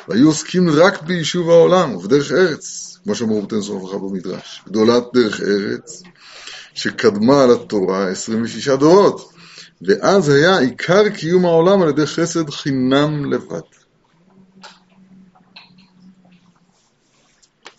והיו 0.07 0.27
עוסקים 0.27 0.69
רק 0.69 1.01
ביישוב 1.01 1.49
העולם 1.49 1.95
ובדרך 1.95 2.31
ארץ, 2.31 2.97
כמו 3.03 3.15
שאמרו 3.15 3.41
זכרונו 3.59 3.79
לברכה 3.79 3.97
במדרש. 3.97 4.63
גדולת 4.67 5.03
דרך 5.13 5.41
ארץ, 5.41 6.03
שקדמה 6.73 7.45
לתורה 7.45 8.09
26 8.09 8.69
דורות, 8.69 9.33
ואז 9.81 10.29
היה 10.29 10.59
עיקר 10.59 11.09
קיום 11.09 11.45
העולם 11.45 11.81
על 11.81 11.89
ידי 11.89 12.07
חסד 12.07 12.49
חינם 12.49 13.33
לבד. 13.33 13.59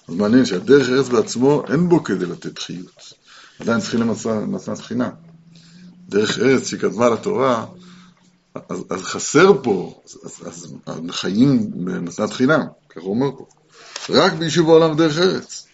אז 0.09 0.15
מעניין 0.15 0.45
שהדרך 0.45 0.89
ארץ 0.89 1.09
בעצמו 1.09 1.63
אין 1.69 1.89
בו 1.89 2.05
כדי 2.05 2.27
לתת 2.27 2.59
חיות. 2.59 3.26
עדיין 3.61 3.81
צריכים 3.81 4.01
למתנת 4.01 4.79
חינם. 4.79 5.11
דרך 6.09 6.39
ארץ 6.39 6.67
שקדמה 6.69 7.11
לתורה, 7.11 7.67
אז, 8.69 8.85
אז 8.91 9.03
חסר 9.03 9.63
פה, 9.63 10.03
אז, 10.05 10.19
אז, 10.25 10.75
אז 10.87 11.03
חיים 11.11 11.71
במתנת 11.71 12.33
חינם, 12.33 12.67
ככה 12.89 13.01
הוא 13.01 13.11
אומר 13.11 13.37
פה. 13.39 13.47
רק 14.11 14.33
ביישוב 14.33 14.71
העולם 14.71 14.97
דרך 14.97 15.19
ארץ. 15.19 15.67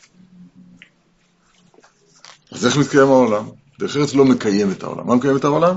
אז 2.53 2.67
איך 2.67 2.77
מתקיים 2.77 3.07
העולם? 3.09 3.49
דרך 3.79 3.97
ארץ 3.97 4.15
לא 4.15 4.25
מקיים 4.25 4.71
את 4.71 4.83
העולם. 4.83 5.07
מה 5.07 5.15
מקיים 5.15 5.37
את 5.37 5.45
העולם? 5.45 5.77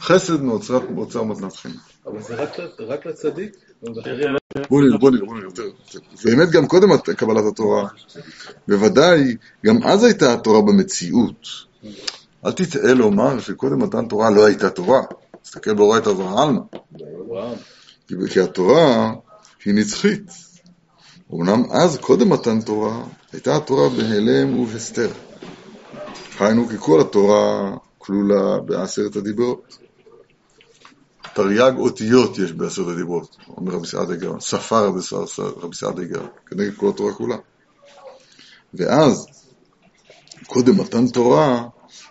חסד 0.00 0.42
מאוצר, 0.42 0.90
מאוצר 0.90 1.22
מתנת 1.22 1.56
חינם. 1.56 1.76
אבל 2.06 2.22
זה 2.22 2.34
רק, 2.34 2.50
רק 2.78 3.06
לצדיק? 3.06 3.56
בוא 4.70 4.82
נראה, 4.82 4.98
בוא 4.98 5.10
נראה, 5.10 5.26
בוא 5.26 5.34
נראה 5.34 5.46
יותר. 5.46 5.70
באמת 6.24 6.50
גם 6.50 6.66
קודם 6.66 6.88
קבלת 6.98 7.44
התורה, 7.52 7.88
בוודאי, 8.68 9.36
גם 9.66 9.82
אז 9.82 10.04
הייתה 10.04 10.32
התורה 10.32 10.62
במציאות. 10.62 11.46
אל 12.46 12.52
תטעה 12.52 12.94
לומר 12.94 13.40
שקודם 13.40 13.82
מתן 13.82 14.08
תורה 14.08 14.30
לא 14.30 14.46
הייתה 14.46 14.70
תורה. 14.70 15.00
תסתכל 15.42 15.74
באורייתא 15.74 16.10
אברהם 16.10 16.58
כי 18.32 18.40
התורה 18.40 19.12
היא 19.64 19.74
נצחית. 19.74 20.30
אמנם 21.34 21.62
אז, 21.70 21.98
קודם 21.98 22.32
מתן 22.32 22.60
תורה, 22.60 23.04
הייתה 23.32 23.56
התורה 23.56 23.88
בהלם 23.88 24.58
ובהסתר. 24.58 25.10
היינו 26.40 26.68
כי 26.68 26.74
כל 26.78 27.00
התורה 27.00 27.76
כלולה 27.98 28.58
בעשרת 28.58 29.16
הדיברות. 29.16 29.81
תרי"ג 31.34 31.72
אותיות 31.78 32.38
יש 32.38 32.52
בעשרת 32.52 32.86
הדיברות, 32.88 33.36
אומר 33.56 33.72
רבי 33.72 33.86
סעדיה 33.86 34.16
גאון, 34.16 34.40
ספר 34.40 34.86
רבי 34.86 35.02
סע- 35.02 35.42
רבי 35.62 35.76
סעדיה 35.76 36.04
גאון, 36.04 36.28
כנגד 36.46 36.74
כל 36.76 36.88
התורה 36.88 37.14
כולה. 37.14 37.36
ואז, 38.74 39.26
קודם 40.46 40.80
מתן 40.80 41.06
תורה, 41.08 41.62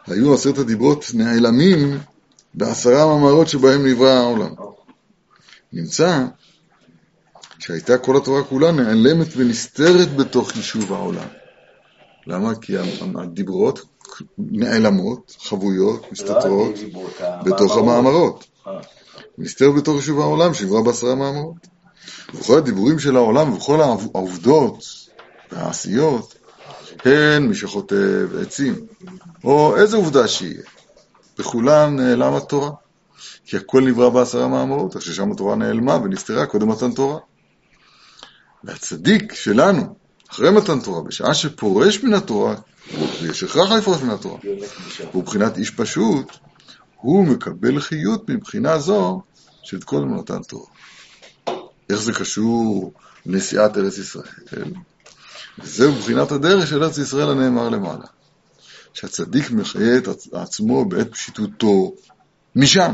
היו 0.08 0.34
עשרת 0.34 0.58
הדיברות 0.58 1.06
נעלמים 1.14 2.00
בעשרה 2.54 3.06
מאמרות 3.06 3.48
שבהם 3.48 3.86
נברא 3.88 4.10
העולם. 4.10 4.54
נמצא 5.74 6.26
שהייתה 7.60 7.98
כל 7.98 8.18
התורה 8.18 8.44
כולה 8.44 8.72
נעלמת 8.72 9.28
ונסתרת 9.38 10.16
בתוך 10.16 10.56
יישוב 10.56 10.94
העולם. 10.94 11.28
למה? 12.28 12.56
כי 12.56 12.74
הדיברות 13.16 13.82
נעלמות, 14.38 15.36
חבויות, 15.44 16.12
מסתתרות 16.12 16.74
בתוך 17.46 17.78
המאמרות. 17.78 18.46
נסתרת 19.38 19.76
בתוך 19.76 19.96
יישוב 19.96 20.20
העולם 20.20 20.54
שנברא 20.54 20.82
בעשרה 20.82 21.16
מאמרות. 21.16 21.68
וכל 22.34 22.58
הדיבורים 22.58 23.00
של 23.00 23.16
העולם 23.16 23.54
וכל 23.54 23.82
העובדות 23.82 24.84
והעשיות 25.52 26.36
הן 27.06 27.48
מי 27.48 27.56
שחוטב 27.56 28.30
עצים, 28.42 28.76
או 29.44 29.78
איזה 29.78 29.98
עובדה 29.98 30.28
שיהיה. 30.28 30.62
בכולם 31.38 31.96
נעלם 31.96 32.34
התורה. 32.34 32.72
כי 33.46 33.58
הכל 33.58 33.82
נברא 33.82 34.10
בעשרה 34.10 34.48
מאמרות, 34.48 34.96
רק 34.96 35.02
ששם 35.02 35.32
התורה 35.32 35.56
נעלמה 35.56 35.96
ונסתרה 35.96 36.46
קודם 36.46 36.70
מתן 36.70 36.92
תורה. 36.92 37.20
והצדיק 38.64 39.34
שלנו, 39.34 39.96
אחרי 40.32 40.52
מתן 40.52 40.80
תורה, 40.80 41.02
בשעה 41.02 41.34
שפורש 41.34 42.04
מן 42.04 42.14
התורה, 42.14 42.56
ויש 43.22 43.44
הכרח 43.44 43.72
לפרוש 43.72 44.02
מן 44.02 44.10
התורה, 44.10 44.38
והוא 45.12 45.24
מבחינת 45.24 45.58
איש 45.58 45.70
פשוט, 45.70 46.38
הוא 47.02 47.26
מקבל 47.26 47.80
חיות 47.80 48.30
מבחינה 48.30 48.80
זו 48.80 49.22
של 49.64 49.82
קודם 49.82 50.18
מתן 50.20 50.42
תורה. 50.42 50.68
איך 51.90 52.02
זה 52.02 52.14
קשור 52.14 52.94
לנשיאת 53.26 53.78
ארץ 53.78 53.98
ישראל? 53.98 54.74
וזהו 55.60 55.92
מבחינת 55.94 56.32
הדרך 56.32 56.68
של 56.68 56.84
ארץ 56.84 56.98
ישראל 56.98 57.30
הנאמר 57.30 57.70
למעלה. 57.70 58.06
שהצדיק 58.94 59.52
מחיה 59.52 59.98
את 59.98 60.08
עצ- 60.08 60.36
עצמו 60.38 60.86
בעת 60.86 61.12
פשיטותו 61.12 61.94
משם. 62.56 62.94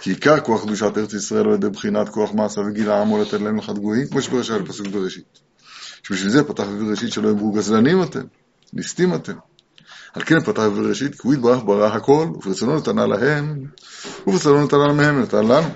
כי 0.00 0.10
עיקר 0.10 0.40
כוח 0.40 0.62
קדושת 0.62 0.92
ארץ 0.96 1.12
ישראל 1.14 1.44
הוא 1.44 1.52
על 1.52 1.58
ידי 1.58 1.68
בחינת 1.68 2.08
כוח 2.08 2.32
מעשה 2.32 2.60
וגיל 2.60 2.90
העם 2.90 3.08
הולט 3.08 3.34
עליהם 3.34 3.56
לחד 3.56 3.78
גויים, 3.78 4.08
כמו 4.08 4.22
שפרשה 4.22 4.58
בפסוק 4.58 4.86
בראשית. 4.86 5.38
שבשביל 6.02 6.30
זה 6.30 6.44
פתח 6.44 6.64
בראשית 6.64 7.12
שלא 7.12 7.28
יאמרו 7.28 7.52
גזלנים 7.52 8.02
אתם, 8.02 8.22
ליסטים 8.72 9.14
אתם. 9.14 9.32
על 10.16 10.22
כן 10.22 10.40
פתח 10.40 10.62
בראשית, 10.62 11.14
כי 11.14 11.20
הוא 11.28 11.34
יתברך 11.34 11.62
ברא 11.64 11.86
הכל, 11.86 12.26
וברצונו 12.34 12.76
נתנה 12.76 13.06
להם, 13.06 13.64
וברצונו 14.26 14.64
נתנה 14.64 14.92
מהם, 14.92 15.22
נתן 15.22 15.44
לנו. 15.44 15.68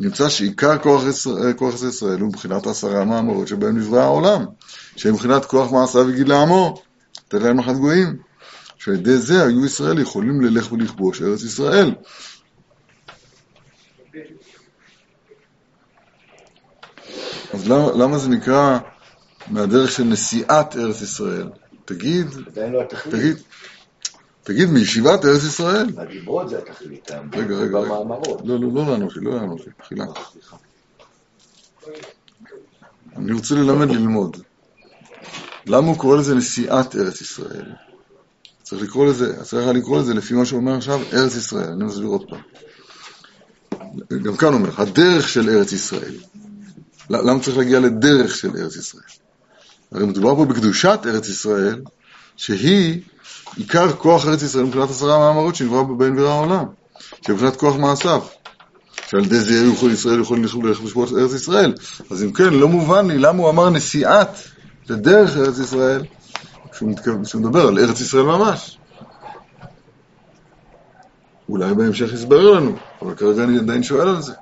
נמצא 0.00 0.28
שעיקר 0.28 0.78
כוח, 0.78 1.02
ישראל, 1.06 1.54
ארץ 1.62 1.82
ישראל 1.82 2.20
הוא 2.20 2.28
מבחינת 2.28 2.66
עשרה 2.66 3.04
מאמרות 3.04 3.48
שבהם 3.48 3.78
נברא 3.78 4.00
העולם, 4.00 4.44
שהם 4.96 5.14
מבחינת 5.14 5.44
כוח 5.44 5.72
מעשה 5.72 5.98
וגיל 5.98 6.28
לעמו, 6.28 6.82
תן 7.28 7.42
להם 7.42 7.58
לחד 7.58 7.74
גויים. 7.74 8.16
שעל 8.78 8.94
ידי 8.94 9.18
זה 9.18 9.44
היו 9.44 9.64
ישראל 9.64 9.98
יכולים 9.98 10.40
ללך 10.40 10.72
ולכבוש 10.72 11.22
ארץ 11.22 11.42
ישראל. 11.42 11.94
אז 17.54 17.68
למה, 17.68 17.92
למה 17.92 18.18
זה 18.18 18.28
נקרא 18.28 18.78
מהדרך 19.48 19.90
של 19.90 20.04
נשיאת 20.04 20.76
ארץ 20.76 21.02
ישראל? 21.02 21.48
תגיד, 21.94 22.26
לא. 22.56 22.82
תגיד, 23.10 23.36
תגיד, 24.42 24.70
מישיבת 24.70 25.24
ארץ 25.24 25.44
ישראל? 25.44 25.86
הדיברות 25.98 26.48
זה 26.48 26.58
התכלית. 26.58 27.10
רגע, 27.32 27.54
רגע. 27.54 27.80
במאמרות. 27.80 28.40
לא, 28.44 28.60
לא, 28.60 28.68
לא 28.74 28.86
לענות 28.86 29.16
לי, 29.16 29.24
לא 29.24 29.34
לענות 29.34 29.60
לי, 29.66 29.72
מחילה. 29.80 30.04
סליחה. 30.32 30.56
אני 33.16 33.32
רוצה 33.32 33.54
ללמד 33.54 33.90
ללמוד. 33.90 34.36
למה 35.66 35.86
הוא 35.86 35.96
קורא 35.96 36.16
לזה 36.16 36.34
נשיאת 36.34 36.96
ארץ 36.96 37.20
ישראל? 37.20 37.72
צריך 38.62 38.82
לקרוא 38.82 39.06
לזה, 39.06 39.44
צריך 39.44 39.62
היה 39.62 39.72
לקרוא 39.72 40.00
לזה 40.00 40.14
לפי 40.14 40.34
מה 40.34 40.44
שהוא 40.44 40.60
אומר 40.60 40.76
עכשיו, 40.76 41.00
ארץ 41.12 41.36
ישראל. 41.36 41.68
אני 41.72 41.84
מסביר 41.84 42.06
עוד 42.06 42.24
פעם. 42.28 42.40
גם 44.22 44.36
כאן 44.36 44.54
אומר, 44.54 44.70
הדרך 44.76 45.28
של 45.28 45.50
ארץ 45.50 45.72
ישראל. 45.72 46.14
למה 47.10 47.40
צריך 47.40 47.56
להגיע 47.56 47.80
לדרך 47.80 48.36
של 48.36 48.50
ארץ 48.56 48.76
ישראל? 48.76 49.04
הרי 49.92 50.06
מדובר 50.06 50.36
פה 50.36 50.44
בקדושת 50.44 51.00
ארץ 51.06 51.28
ישראל, 51.28 51.80
שהיא 52.36 53.00
עיקר 53.56 53.92
כוח 53.92 54.26
ארץ 54.26 54.42
ישראל 54.42 54.64
מבחינת 54.64 54.90
עשרה 54.90 55.18
מאמרות 55.18 55.54
שנברא 55.54 55.82
בין 55.82 56.16
ברא 56.16 56.28
העולם, 56.28 56.64
שמבחינת 57.26 57.56
כוח 57.56 57.76
מעשיו. 57.76 58.22
שעל 59.10 59.24
ידי 59.24 59.40
זה 59.40 59.54
יהיו 59.54 59.90
ישראל 59.90 60.20
יכולים 60.20 60.44
לכבוש 60.44 61.12
ארץ 61.12 61.32
ישראל. 61.32 61.74
אז 62.10 62.24
אם 62.24 62.32
כן, 62.32 62.54
לא 62.54 62.68
מובן 62.68 63.06
לי 63.06 63.18
למה 63.18 63.38
הוא 63.38 63.50
אמר 63.50 63.70
נסיעת 63.70 64.38
לדרך 64.88 65.36
ארץ 65.36 65.58
ישראל, 65.58 66.04
כשהוא, 66.72 66.90
מתכוון, 66.90 67.24
כשהוא 67.24 67.42
מדבר 67.42 67.68
על 67.68 67.78
ארץ 67.78 68.00
ישראל 68.00 68.22
ממש. 68.22 68.78
אולי 71.48 71.74
בהמשך 71.74 72.12
יסבר 72.12 72.50
לנו, 72.50 72.76
אבל 73.02 73.14
כרגע 73.14 73.44
אני 73.44 73.58
עדיין 73.58 73.82
שואל 73.82 74.08
על 74.08 74.22
זה. 74.22 74.32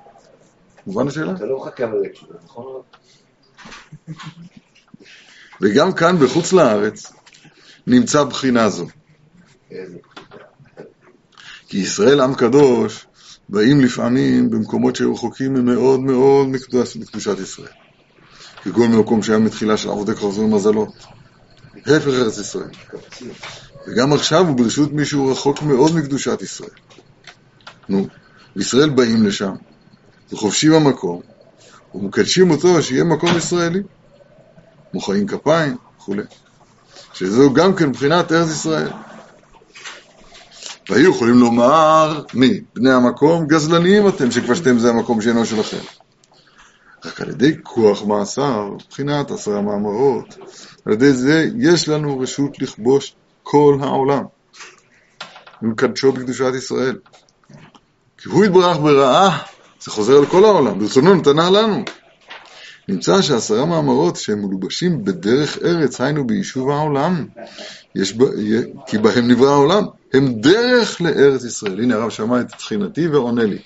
מובן 0.86 1.08
השאלה? 1.08 1.32
אתה 1.32 1.46
לא 1.46 1.58
מחכה 1.58 1.84
לתשובה, 1.86 2.34
נכון? 2.44 2.80
וגם 5.60 5.92
כאן 5.92 6.18
בחוץ 6.18 6.52
לארץ 6.52 7.12
נמצא 7.86 8.24
בחינה 8.24 8.68
זו. 8.68 8.86
כי 11.68 11.78
ישראל 11.78 12.20
עם 12.20 12.34
קדוש 12.34 13.06
באים 13.48 13.80
לפעמים 13.80 14.50
במקומות 14.50 14.96
שהיו 14.96 15.14
רחוקים 15.14 15.64
מאוד 15.64 16.00
מאוד 16.00 16.48
מקדוש, 16.48 16.96
מקדושת 16.96 17.38
ישראל. 17.40 17.68
כגון 18.62 18.92
במקום 18.92 19.22
שהיה 19.22 19.38
מתחילה 19.38 19.76
של 19.76 19.90
עבודי 19.90 20.14
חוזרים 20.14 20.54
מזלות. 20.54 20.88
הפך 21.76 22.06
ארץ 22.06 22.38
ישראל. 22.38 22.70
וגם 23.86 24.12
עכשיו 24.12 24.46
הוא 24.46 24.56
ברשות 24.56 24.92
מישהו 24.92 25.32
רחוק 25.32 25.62
מאוד 25.62 25.94
מקדושת 25.94 26.42
ישראל. 26.42 26.70
נו, 27.88 28.06
וישראל 28.56 28.90
באים 28.90 29.26
לשם, 29.26 29.52
וחובשים 30.32 30.72
המקום, 30.72 31.20
ומקדשים 31.94 32.50
אותו 32.50 32.82
שיהיה 32.82 33.04
מקום 33.04 33.36
ישראלי. 33.36 33.82
מוחאים 34.94 35.26
כפיים 35.26 35.76
וכולי. 35.98 36.22
שזהו 37.12 37.52
גם 37.52 37.74
כן 37.74 37.88
מבחינת 37.88 38.32
ארץ 38.32 38.48
ישראל. 38.48 38.90
והיו 40.90 41.10
יכולים 41.10 41.38
לומר, 41.38 42.22
מי? 42.34 42.60
בני 42.74 42.92
המקום, 42.92 43.46
גזלניים 43.46 44.08
אתם, 44.08 44.30
שכבשתם 44.30 44.78
זה 44.78 44.90
המקום 44.90 45.20
שאינו 45.20 45.46
שלכם. 45.46 45.84
רק 47.04 47.20
על 47.20 47.28
ידי 47.28 47.52
כוח 47.62 48.02
מאסר, 48.02 48.68
מבחינת 48.74 49.30
עשרה 49.30 49.62
מאמרות, 49.62 50.36
על 50.86 50.92
ידי 50.92 51.12
זה 51.12 51.48
יש 51.58 51.88
לנו 51.88 52.20
רשות 52.20 52.62
לכבוש 52.62 53.14
כל 53.42 53.78
העולם. 53.82 54.24
ולקדשו 55.62 56.12
בקדושת 56.12 56.52
ישראל. 56.56 56.98
כי 58.18 58.28
הוא 58.28 58.44
יתברך 58.44 58.76
ברעה, 58.76 59.38
זה 59.80 59.90
חוזר 59.90 60.16
על 60.18 60.26
כל 60.26 60.44
העולם, 60.44 60.78
ברצונו 60.78 61.14
נתנה 61.14 61.50
לנו. 61.50 61.84
נמצא 62.88 63.22
שעשרה 63.22 63.66
מאמרות 63.66 64.16
שהם 64.16 64.46
מלובשים 64.46 65.04
בדרך 65.04 65.58
ארץ, 65.64 66.00
היינו 66.00 66.26
ביישוב 66.26 66.70
העולם, 66.70 67.26
יש 67.94 68.12
ב... 68.12 68.24
כי 68.86 68.98
בהם 68.98 69.28
נברא 69.28 69.50
העולם, 69.50 69.84
הם 70.12 70.40
דרך 70.40 71.00
לארץ 71.00 71.44
ישראל. 71.44 71.80
הנה 71.80 71.94
הרב 71.94 72.10
שמע 72.10 72.40
את 72.40 72.48
תחינתי 72.48 73.08
ועונה 73.08 73.44
לי. 73.44 73.58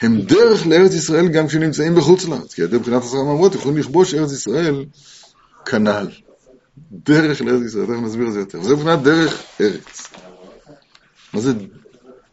הם 0.00 0.20
דרך 0.20 0.66
לארץ 0.66 0.94
ישראל 0.94 1.28
גם 1.28 1.46
כשנמצאים 1.46 1.94
בחוץ 1.94 2.24
לארץ, 2.24 2.54
כי 2.54 2.62
על 2.62 2.68
ידי 2.68 2.78
בחינת 2.78 3.02
עשרה 3.02 3.24
מאמרות 3.24 3.54
יכולים 3.54 3.78
לכבוש 3.78 4.14
ארץ 4.14 4.32
ישראל 4.32 4.84
כנ"ל. 5.64 6.08
דרך 6.92 7.40
לארץ 7.40 7.62
ישראל, 7.66 7.86
תכף 7.86 8.02
נסביר 8.02 8.28
את 8.28 8.32
זה 8.32 8.38
יותר. 8.38 8.62
זה 8.62 8.74
מבחינת 8.74 9.02
דרך 9.02 9.42
ארץ. 9.60 10.10
מה 11.34 11.40
זה 11.40 11.52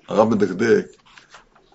הרב 0.07 0.29
מדקדק? 0.29 0.85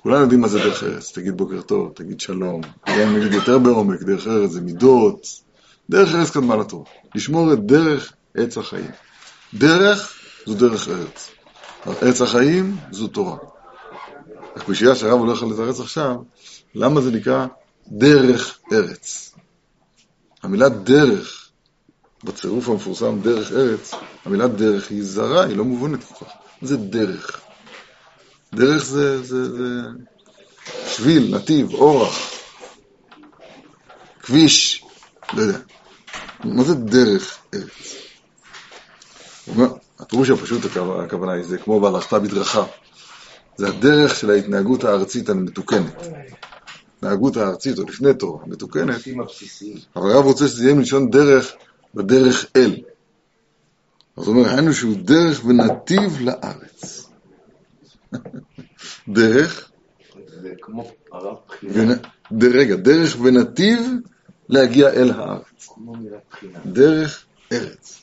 כולנו 0.03 0.21
יודעים 0.21 0.41
מה 0.41 0.49
זה 0.49 0.59
דרך 0.59 0.83
ארץ. 0.83 1.13
תגיד 1.13 1.37
בוקר 1.37 1.61
טוב, 1.61 1.93
תגיד 1.95 2.21
שלום. 2.21 2.61
גם 3.01 3.17
נגיד 3.17 3.33
יותר 3.33 3.59
בעומק, 3.59 4.03
דרך 4.03 4.27
ארץ 4.27 4.51
זה 4.51 4.61
מידות. 4.61 5.27
דרך 5.91 6.15
ארץ 6.15 6.31
קדמה 6.31 6.57
לתורה. 6.57 6.85
לשמור 7.15 7.53
את 7.53 7.67
דרך 7.67 8.13
עץ 8.37 8.59
החיים. 8.59 8.91
דרך 9.55 10.13
זו 10.47 10.55
דרך 10.55 10.89
ארץ. 10.89 11.31
עץ 11.87 12.21
החיים 12.23 12.77
זו 12.91 13.09
תורה. 13.09 13.37
הקושייה 14.57 14.95
שהרב 14.95 15.19
הולך 15.19 15.43
לתרץ 15.43 15.81
עכשיו, 15.81 16.17
למה 16.75 17.01
זה 17.01 17.11
נקרא 17.11 17.47
דרך 17.89 18.59
ארץ? 18.73 19.35
המילה 20.43 20.69
דרך, 20.69 21.51
בצירוף 22.25 22.69
המפורסם 22.69 23.21
דרך 23.21 23.53
ארץ, 23.53 23.95
המילה 24.25 24.49
דרך 24.49 24.91
היא 24.91 25.03
זרה, 25.05 25.45
היא 25.45 25.57
לא 25.57 25.65
מובנת 25.65 26.05
כל 26.05 26.25
כך. 26.25 26.33
זה 26.63 26.77
דרך? 26.77 27.41
דרך 28.55 28.85
זה, 28.85 29.23
זה, 29.23 29.57
זה 29.57 29.81
שביל, 30.87 31.37
נתיב, 31.37 31.75
אורח, 31.75 32.19
כביש, 34.23 34.85
לא 35.33 35.43
יודע. 35.43 35.59
מה 36.45 36.65
זה 36.65 36.75
דרך 36.75 37.39
ארץ? 37.55 37.95
הפירוש 40.01 40.31
הפשוט, 40.31 40.63
הכוונה- 41.05 41.33
היא, 41.33 41.45
זה 41.45 41.59
כמו 41.59 41.81
בהלכתה 41.81 42.19
בדרכה. 42.19 42.65
זה 43.57 43.69
הדרך 43.69 44.15
של 44.17 44.31
ההתנהגות 44.31 44.85
הארצית 44.85 45.29
המתוקנת. 45.29 46.03
ההתנהגות 47.03 47.37
הארצית, 47.37 47.79
או 47.79 47.85
לפני 47.85 48.15
תורה, 48.15 48.43
המתוקנת. 48.43 48.95
אבל 49.97 50.11
הרב 50.11 50.25
רוצה 50.25 50.49
שזה 50.49 50.65
יהיה 50.65 50.75
מלשון 50.75 51.11
דרך 51.11 51.53
בדרך 51.95 52.47
אל. 52.57 52.77
אז 54.17 54.27
הוא 54.27 54.37
אומר, 54.37 54.49
היינו 54.49 54.73
שהוא 54.75 54.95
דרך 54.97 55.45
ונתיב 55.45 56.21
לארץ. 56.21 57.07
דרך, 59.09 59.71
זה 60.27 60.53
כמו 60.61 60.91
הרב 61.13 61.37
בחינה. 61.49 61.95
רגע, 62.43 62.77
דרך 62.77 63.17
ונתיב 63.23 63.81
להגיע 64.49 64.89
אל 64.89 65.11
הארץ. 65.11 65.69
כמו 65.69 65.95
מילת 65.95 66.21
בחינה. 66.31 66.59
דרך 66.67 67.25
ארץ. 67.53 68.03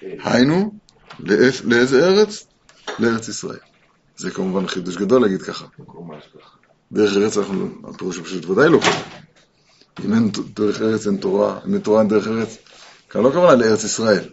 היינו. 0.00 0.72
לאיזה 1.64 2.06
ארץ? 2.08 2.46
לארץ 2.98 3.28
ישראל. 3.28 3.58
זה 4.16 4.30
כמובן 4.30 4.66
חידוש 4.66 4.96
גדול 4.96 5.22
להגיד 5.22 5.42
ככה. 5.42 5.66
דרך 6.92 7.16
ארץ 7.16 7.38
אנחנו, 7.38 7.68
הפירוש 7.88 8.18
הפשוט 8.18 8.44
ודאי 8.46 8.68
לא 8.68 8.78
ככה. 8.80 9.10
אם 10.04 10.14
אין 10.14 10.30
דרך 10.54 10.82
ארץ 10.82 11.06
אין 11.06 11.16
תורה, 11.16 11.60
אם 11.66 11.74
אין 11.74 11.82
תורה 11.82 12.00
אין 12.00 12.08
דרך 12.08 12.26
ארץ, 12.26 12.58
כאן 13.10 13.22
לא 13.22 13.28
הכוונה 13.28 13.54
לארץ 13.54 13.84
ישראל. 13.84 14.24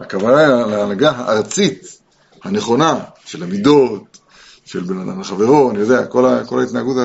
הכוונה 0.00 0.66
להנהגה 0.66 1.10
הארצית, 1.10 2.00
הנכונה, 2.42 3.04
של 3.30 3.42
המידות, 3.42 4.18
של 4.64 4.80
בן 4.80 4.98
אדם 4.98 5.20
לחברו, 5.20 5.70
אני 5.70 5.78
יודע, 5.78 6.06
כל, 6.06 6.26
ה, 6.26 6.44
כל 6.44 6.60
ההתנהגות 6.60 6.96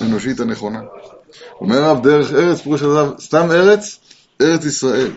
האנושית 0.00 0.40
הנכונה. 0.40 0.80
אומר 1.60 1.84
הרב 1.84 2.02
דרך 2.02 2.32
ארץ, 2.32 2.60
פירוש 2.60 2.82
הדבר, 2.82 3.14
סתם 3.20 3.50
ארץ, 3.50 3.98
ארץ 4.40 4.64
ישראל. 4.64 5.10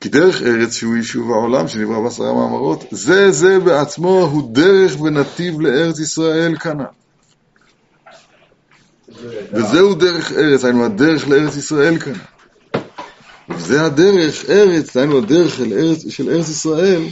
כי 0.00 0.08
דרך 0.08 0.42
ארץ 0.42 0.72
שהוא 0.72 0.96
יישוב 0.96 1.30
העולם 1.32 1.68
שנברא 1.68 2.00
בעשרה 2.00 2.32
מאמרות, 2.32 2.84
זה 2.90 3.30
זה 3.30 3.58
בעצמו 3.58 4.20
הוא 4.32 4.54
דרך 4.54 5.00
ונתיב 5.00 5.60
לארץ 5.60 5.98
ישראל 5.98 6.56
כנ"ל. 6.58 6.84
וזהו 9.52 9.94
דרך 9.94 10.32
ארץ, 10.32 10.64
היינו 10.64 10.84
הדרך 10.84 11.28
לארץ 11.28 11.56
ישראל 11.56 11.98
כאן. 11.98 12.12
וזה 13.48 13.84
הדרך 13.84 14.44
ארץ, 14.50 14.96
היינו 14.96 15.18
הדרך 15.18 15.54
של 15.54 15.72
ארץ, 15.72 16.08
של 16.08 16.30
ארץ 16.30 16.48
ישראל, 16.48 17.02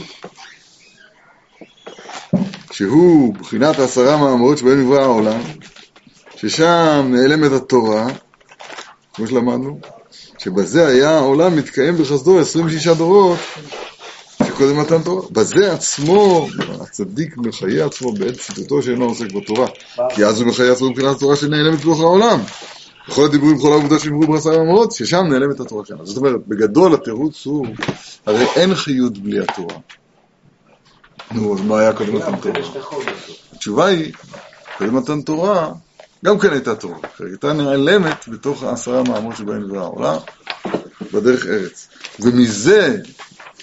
שהוא 2.77 3.33
בחינת 3.33 3.79
העשרה 3.79 4.17
מאמרות 4.17 4.57
שבהם 4.57 4.81
נברא 4.81 5.01
העולם, 5.01 5.39
ששם 6.35 7.09
נעלמת 7.09 7.51
התורה, 7.51 8.07
כמו 9.13 9.27
שלמדנו, 9.27 9.79
שבזה 10.37 10.87
היה 10.87 11.09
העולם 11.09 11.55
מתקיים 11.55 11.95
בחסדו 11.97 12.39
26 12.39 12.87
דורות 12.87 13.39
שקודם 14.47 14.79
מתן 14.79 15.01
תורה. 15.03 15.21
בזה 15.31 15.73
עצמו, 15.73 16.47
הצדיק 16.81 17.37
מחיה 17.37 17.85
עצמו 17.85 18.11
בעת 18.11 18.39
ציטוטו 18.39 18.81
שאינו 18.81 19.05
עוסק 19.05 19.31
בתורה. 19.31 19.67
כי 20.15 20.25
אז 20.25 20.41
הוא 20.41 20.47
מחיה 20.47 20.71
עצמו 20.71 20.89
מבחינת 20.89 21.15
התורה 21.15 21.35
שנעלמת 21.35 21.79
בתוך 21.79 21.99
העולם. 21.99 22.39
בכל 23.07 23.25
הדיבורים, 23.25 23.57
בכל 23.57 23.71
העובדה 23.71 23.99
שנבראו 23.99 24.33
בעשרה 24.33 24.57
מאמרות, 24.57 24.91
ששם 24.91 25.25
נעלמת 25.29 25.59
התורה 25.59 25.85
שלנו. 25.85 26.05
זאת 26.05 26.17
אומרת, 26.17 26.47
בגדול 26.47 26.93
התירוץ 26.93 27.45
הוא, 27.45 27.67
הרי 28.25 28.45
אין 28.55 28.75
חיות 28.75 29.17
בלי 29.17 29.39
התורה. 29.39 29.75
נו, 31.31 31.55
אז 31.55 31.61
מה 31.61 31.79
היה 31.79 31.93
קודם 31.93 32.15
מתן 32.15 32.35
תורה? 32.35 32.61
עוד 32.91 33.03
משהו. 33.03 33.33
התשובה 33.53 33.85
היא, 33.85 34.13
קודם 34.77 34.95
מתן 34.95 35.21
תורה, 35.21 35.71
גם 36.25 36.39
כן 36.39 36.51
הייתה 36.51 36.75
תורה. 36.75 36.97
היא 37.19 37.27
הייתה 37.27 37.53
נעלמת 37.53 38.27
בתוך 38.27 38.63
העשרה 38.63 39.03
מאמרות 39.03 39.35
שבהם 39.35 39.63
נברא 39.63 39.79
העולם, 39.79 40.17
בדרך 41.13 41.45
ארץ. 41.45 41.87
ומזה 42.19 42.97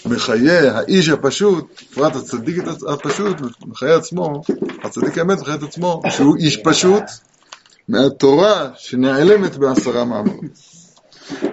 מחיה 0.07 0.79
האיש 0.79 1.09
הפשוט, 1.09 1.83
בפרט 1.92 2.16
הצדיק 2.16 2.64
הפשוט, 2.88 3.37
מחיה 3.66 3.96
עצמו, 3.96 4.42
הצדיק 4.85 5.18
האמת 5.18 5.40
מחיה 5.40 5.55
את 5.55 5.62
עצמו, 5.62 6.03
שהוא 6.11 6.37
איש 6.37 6.57
פשוט, 6.57 7.03
מהתורה 7.88 8.70
שנעלמת 8.77 9.57
בעשרה 9.57 10.05
מאמרות. 10.05 10.44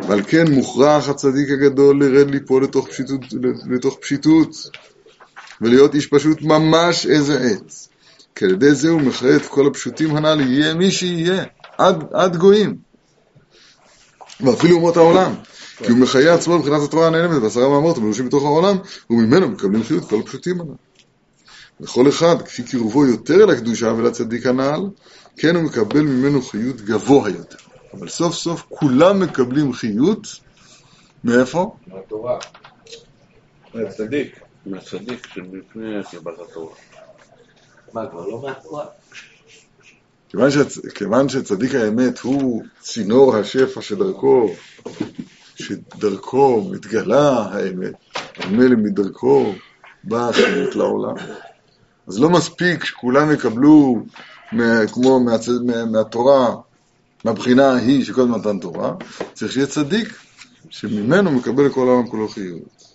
ועל 0.08 0.24
כן 0.24 0.52
מוכרח 0.52 1.10
הצדיק 1.10 1.50
הגדול 1.52 2.04
לרד 2.04 2.32
ליפול 2.32 2.64
לתוך 2.64 2.88
פשיטות, 2.88 3.22
לתוך 3.70 3.98
פשיטות 4.02 4.70
ולהיות 5.62 5.96
איש 5.96 6.08
פשוט 6.08 6.42
ממש 6.42 7.06
איזה 7.06 7.40
עץ. 7.40 7.90
כי 8.36 8.46
על 8.46 8.52
ידי 8.52 8.74
זה 8.74 8.90
הוא 8.90 9.02
מחיה 9.02 9.36
את 9.36 9.46
כל 9.46 9.68
הפשוטים 9.68 10.16
הנ"ל, 10.16 10.42
יהיה 10.42 10.74
מי 10.74 10.92
שיהיה, 10.92 11.44
עד, 11.78 12.04
עד 12.14 12.36
גויים. 12.36 12.78
ואפילו 14.42 14.76
אומות 14.76 14.98
העולם. 14.98 15.34
כי 15.78 15.92
הוא 15.92 16.00
מחיה 16.00 16.34
עצמו 16.34 16.60
מבחינת 16.60 16.82
התורה 16.84 17.08
הנעלמת 17.08 17.42
בעשרה 17.42 17.70
מאמרות 17.70 17.98
המלושים 17.98 18.26
בתוך 18.26 18.44
העולם, 18.44 18.78
וממנו 19.10 19.50
מקבלים 19.50 19.84
חיות 19.84 20.10
כל 20.10 20.20
הפשוטים 20.20 20.62
הנ"ל. 20.62 20.74
וכל 21.82 22.10
אחד, 22.10 22.42
כפי 22.42 22.64
קירובו 22.64 23.06
יותר 23.06 23.44
אל 23.44 23.50
הקדושה 23.50 23.88
ולצדיק 23.88 24.46
הנ"ל, 24.46 24.82
כן 25.38 25.56
הוא 25.56 25.64
מקבל 25.64 26.02
ממנו 26.02 26.42
חיות 26.42 26.82
גבוה 26.82 27.30
יותר. 27.30 27.58
אבל 27.94 28.08
סוף 28.08 28.36
סוף 28.36 28.64
כולם 28.70 29.20
מקבלים 29.20 29.74
חיות, 29.74 30.28
מאיפה? 31.24 31.76
מהתורה. 31.88 32.40
מהצדיק. 33.74 34.40
מהצדיק 34.66 35.28
שלפני 35.34 36.04
קבלת 36.12 36.40
התורה. 36.40 36.76
מה, 37.94 38.08
כבר 38.08 38.28
לא 38.28 38.42
מהתורה? 38.42 38.86
כיוון, 40.30 40.52
שצ... 40.52 40.80
כיוון 40.96 41.30
שצדיק 41.30 41.76
האמת 41.76 42.20
הוא 42.20 42.64
צינור 42.80 43.36
השפע 43.36 43.82
שדרכו, 43.82 44.50
שדרכו 45.56 46.70
מתגלה 46.72 47.46
האמת, 47.52 47.94
ממילא 48.50 48.76
מדרכו 48.76 49.54
באה 50.04 50.30
החיות 50.30 50.76
לעולם. 50.76 51.16
אז 52.08 52.20
לא 52.20 52.30
מספיק 52.30 52.84
שכולם 52.84 53.32
יקבלו 53.32 54.04
מה, 54.52 54.88
כמו 54.94 55.20
מהצ... 55.20 55.48
מה, 55.48 55.86
מהתורה, 55.86 56.56
מהבחינה 57.26 57.72
ההיא 57.72 58.06
שקודם 58.06 58.32
מתן 58.32 58.60
תורה, 58.60 58.94
צריך 59.34 59.52
שיהיה 59.52 59.68
צדיק 59.68 60.14
שממנו 60.70 61.32
מקבל 61.32 61.66
לכל 61.66 61.88
העולם 61.88 62.08
כולו 62.08 62.28
חיות. 62.28 62.91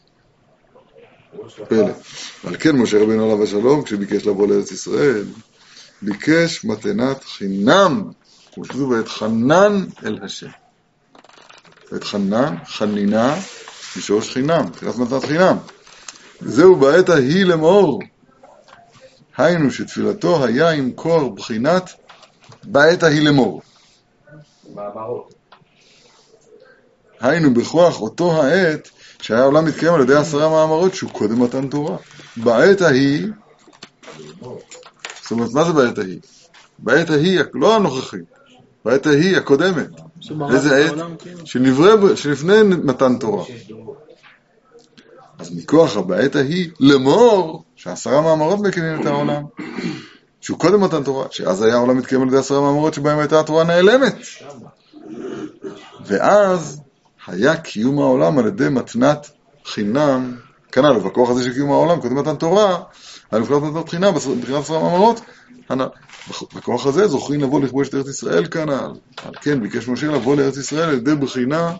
פלא. 1.68 1.92
על 2.44 2.56
כן 2.56 2.76
משה 2.76 3.02
רבינו 3.02 3.24
עליו 3.24 3.42
השלום, 3.42 3.82
כשביקש 3.82 4.26
לבוא 4.26 4.48
לארץ 4.48 4.70
ישראל, 4.72 5.24
ביקש 6.02 6.64
מתנת 6.64 7.24
חינם, 7.24 8.02
כמו 8.54 8.64
שכתוב, 8.64 8.90
ואתחנן 8.90 9.84
אל 10.04 10.18
השם. 10.22 10.46
ואתחנן, 11.92 12.54
חנינה, 12.66 13.36
משורש 13.96 14.32
חינם, 14.32 14.70
תחילת 14.74 14.96
מתנת 14.96 15.24
חינם. 15.24 15.56
זהו 16.40 16.76
בעת 16.76 17.08
ההיא 17.08 17.44
לאמור. 17.44 18.00
היינו 19.36 19.70
שתפילתו 19.70 20.44
היה 20.44 20.70
עם 20.70 20.92
קור 20.92 21.34
בחינת 21.34 21.90
בעת 22.64 23.02
ההיא 23.02 23.22
לאמור. 23.22 23.62
היינו 27.20 27.54
בכוח 27.54 28.00
אותו 28.00 28.42
העת 28.42 28.88
שהיה 29.22 29.40
העולם 29.40 29.64
מתקיים 29.64 29.94
על 29.94 30.00
ידי 30.00 30.14
עשרה 30.14 30.48
מאמרות 30.48 30.94
שהוא 30.94 31.10
קודם 31.10 31.42
מתן 31.42 31.68
תורה. 31.68 31.96
בעת 32.36 32.80
ההיא, 32.80 33.26
זאת 35.22 35.30
אומרת, 35.30 35.50
מה 35.52 35.64
זה 35.64 35.72
בעת 35.72 35.98
ההיא? 35.98 36.18
בעת 36.78 37.10
ההיא, 37.10 37.40
לא 37.54 37.76
הנוכחית, 37.76 38.24
בעת 38.84 39.06
ההיא 39.06 39.36
הקודמת. 39.36 39.88
איזה 40.50 40.86
עת? 40.86 40.94
שנברא, 41.44 42.14
שלפני 42.14 42.62
מתן 42.62 43.18
תורה. 43.18 43.44
אז 45.38 45.56
מכוח 45.56 45.96
הבעת 45.96 46.36
ההיא, 46.36 46.70
לאמור, 46.80 47.64
שעשרה 47.76 48.20
מאמרות 48.20 48.60
מקימים 48.60 49.00
את 49.00 49.06
העולם, 49.06 49.42
שהוא 50.40 50.58
קודם 50.58 50.80
מתן 50.80 51.02
תורה, 51.02 51.26
שאז 51.30 51.62
היה 51.62 51.74
העולם 51.74 51.98
מתקיים 51.98 52.22
על 52.22 52.28
ידי 52.28 52.36
עשרה 52.36 52.60
מאמרות 52.60 52.94
שבהם 52.94 53.18
הייתה 53.18 53.40
התורה 53.40 53.64
נעלמת. 53.64 54.16
ואז 56.06 56.80
היה 57.26 57.56
קיום 57.56 57.98
העולם 57.98 58.38
על 58.38 58.46
ידי 58.46 58.68
מתנת 58.68 59.30
חינם, 59.64 60.36
כנ"ל, 60.72 60.98
בכוח 60.98 61.30
הזה 61.30 61.44
של 61.44 61.52
קיום 61.52 61.70
העולם, 61.70 62.00
קודם 62.00 62.18
מתן 62.18 62.36
תורה, 62.36 62.82
היה 63.30 63.42
נפלט 63.42 63.62
מתנת 63.62 63.88
חינם, 63.88 64.14
מבחינת 64.14 64.58
עשרה 64.58 64.82
מאמרות, 64.82 65.20
הנ"ל. 65.68 65.88
בכוח 66.54 66.86
הזה 66.86 67.06
זוכרים 67.06 67.40
לבוא 67.40 67.60
לכבוש 67.60 67.88
את 67.88 67.94
ארץ 67.94 68.08
ישראל 68.08 68.46
כנ"ל. 68.46 68.90
על 69.24 69.32
כן 69.40 69.60
ביקש 69.60 69.88
משה 69.88 70.06
לבוא 70.06 70.36
לארץ 70.36 70.56
ישראל 70.56 70.88
על 70.88 70.94
ידי 70.94 71.14
בחינה 71.14 71.76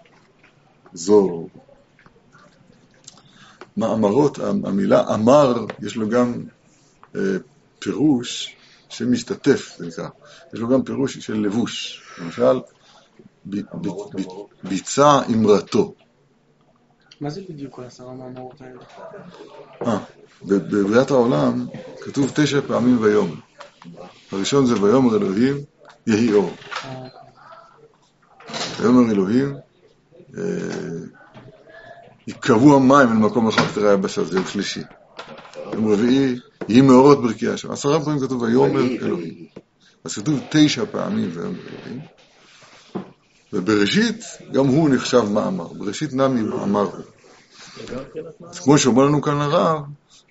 זו. 0.92 1.48
מאמרות, 3.76 4.38
המילה 4.38 5.14
אמר, 5.14 5.66
יש 5.82 5.96
לו 5.96 6.08
גם 6.08 6.34
אה, 7.16 7.20
פירוש 7.78 8.56
שמשתתף, 8.88 9.74
זה 9.78 9.86
נקרא. 9.86 10.08
יש 10.54 10.60
לו 10.60 10.68
גם 10.68 10.82
פירוש 10.82 11.18
של 11.18 11.34
לבוש. 11.34 12.02
למשל, 12.18 12.60
ביצע 14.62 15.20
אמרתו. 15.34 15.94
מה 17.20 17.30
זה 17.30 17.40
בדיוק 17.48 17.78
העשרה 17.78 18.14
מאמרות 18.14 18.60
האלה? 18.60 18.80
אה, 19.86 19.98
ב- 20.42 20.54
בבריאת 20.54 21.10
העולם 21.10 21.66
כתוב 22.00 22.32
תשע 22.34 22.60
פעמים 22.60 23.02
ויום. 23.02 23.40
הראשון 24.32 24.66
זה 24.66 24.82
ויאמר 24.82 25.16
אלוהים 25.16 25.56
יהי 26.06 26.32
אור. 26.32 26.50
אה, 26.84 27.08
ויאמר 28.80 29.10
אלוהים 29.10 29.56
אה, 30.38 30.42
יקבעו 32.26 32.76
המים 32.76 33.08
אל 33.08 33.28
מקום 33.28 33.48
אחד 33.48 33.62
תראה 33.74 33.90
היבשה, 33.90 34.24
זה 34.24 34.36
יום 34.36 34.46
שלישי. 34.46 34.82
יום 35.72 35.92
רביעי 35.92 36.38
יהי 36.68 36.80
מאורות 36.80 37.22
ברכי 37.22 37.48
השם. 37.48 37.70
עשרה 37.70 38.04
פעמים 38.04 38.20
כתוב 38.20 38.42
ויאמר 38.42 38.80
אלוהים. 38.80 39.46
אז 40.04 40.14
כתוב 40.14 40.40
תשע 40.50 40.84
פעמים 40.84 41.30
ויאמר 41.32 41.58
אלוהים. 41.84 42.00
ובראשית 43.52 44.24
גם 44.52 44.66
הוא 44.66 44.88
נחשב 44.88 45.22
מאמר. 45.30 45.66
בראשית 45.66 46.12
נמי 46.12 46.42
מאמר. 46.42 46.90
אז 48.50 48.58
כמו 48.58 48.78
שאומר 48.78 49.04
לנו 49.04 49.22
כאן 49.22 49.40
הרב, 49.40 49.82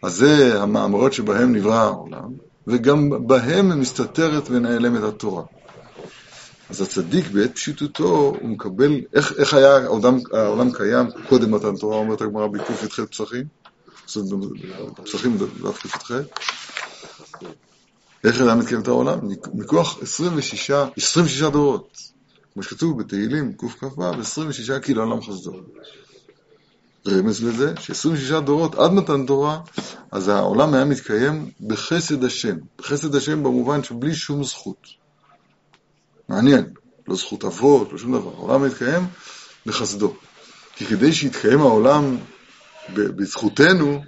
אז 0.04 0.16
זה 0.16 0.62
המאמרות 0.62 1.14
שבהם 1.14 1.56
נברא 1.56 1.76
העולם, 1.76 2.30
וגם 2.68 3.28
בהם 3.28 3.80
מסתתרת 3.80 4.50
ונעלמת 4.50 5.04
התורה. 5.04 5.44
אז 6.70 6.82
הצדיק 6.82 7.28
בעת 7.28 7.56
פשיטותו, 7.56 8.36
הוא 8.42 8.50
מקבל, 8.50 9.02
איך, 9.14 9.34
איך 9.38 9.54
היה 9.54 9.78
העולם, 9.78 10.20
העולם 10.34 10.72
קיים 10.72 11.06
קודם 11.30 11.52
מתן 11.52 11.76
תורה, 11.76 11.98
אומרת 11.98 12.22
הגמרא 12.22 12.48
בק"ח 12.48 13.00
פסחים, 13.00 13.46
פסחים 15.04 15.38
דף 15.38 15.78
ק"ח, 15.78 16.12
איך 18.24 18.42
היה 18.42 18.56
מתקיים 18.56 18.82
את 18.82 18.88
העולם? 18.88 19.20
מכוח 19.54 19.98
26, 20.02 20.72
26 20.98 21.42
דורות, 21.42 22.15
כמו 22.56 22.64
שכתוב 22.64 23.00
בתהילים 23.00 23.54
קכ"ו, 23.54 24.04
26 24.20 24.72
כאילו 24.72 25.04
עולם 25.04 25.22
חסדו. 25.22 25.52
רמז 27.08 27.44
לזה 27.44 27.74
ש-26 27.80 28.40
דורות 28.40 28.76
עד 28.76 28.92
מתן 28.92 29.26
תורה, 29.26 29.60
אז 30.12 30.28
העולם 30.28 30.74
היה 30.74 30.86
מתקיים 30.86 31.52
בחסד 31.68 32.24
השם. 32.24 32.56
בחסד 32.78 33.16
השם 33.16 33.44
במובן 33.44 33.84
שבלי 33.84 34.16
שום 34.16 34.44
זכות. 34.44 34.88
מעניין, 36.30 36.66
לא 37.08 37.16
זכות 37.16 37.44
אבות, 37.44 37.92
לא 37.92 37.98
שום 37.98 38.14
דבר. 38.14 38.32
העולם 38.38 38.66
מתקיים 38.66 39.08
בחסדו. 39.66 40.14
כי 40.76 40.86
כדי 40.86 41.14
שיתקיים 41.14 41.62
העולם 41.62 42.18
בזכותנו, 42.94 44.04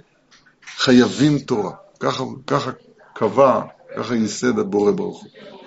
חייבים 0.76 1.38
תורה. 1.38 1.72
ככה, 2.00 2.24
ככה 2.46 2.70
קבע, 3.14 3.62
ככה 3.96 4.14
ייסד 4.14 4.58
הבורא 4.58 4.92
ברוך 4.92 5.22
הוא. 5.22 5.57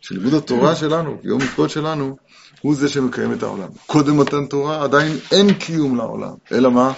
שלימוד 0.00 0.34
התורה 0.34 0.76
שלנו, 0.76 1.18
יום 1.22 1.40
מצוות 1.42 1.70
שלנו, 1.70 2.16
הוא 2.60 2.74
זה 2.74 2.88
שמקיים 2.88 3.32
את 3.32 3.42
העולם. 3.42 3.68
קודם 3.86 4.20
מתן 4.20 4.46
תורה 4.46 4.82
עדיין 4.84 5.16
אין 5.32 5.54
קיום 5.54 5.96
לעולם, 5.96 6.34
אלא 6.52 6.70
מה? 6.70 6.92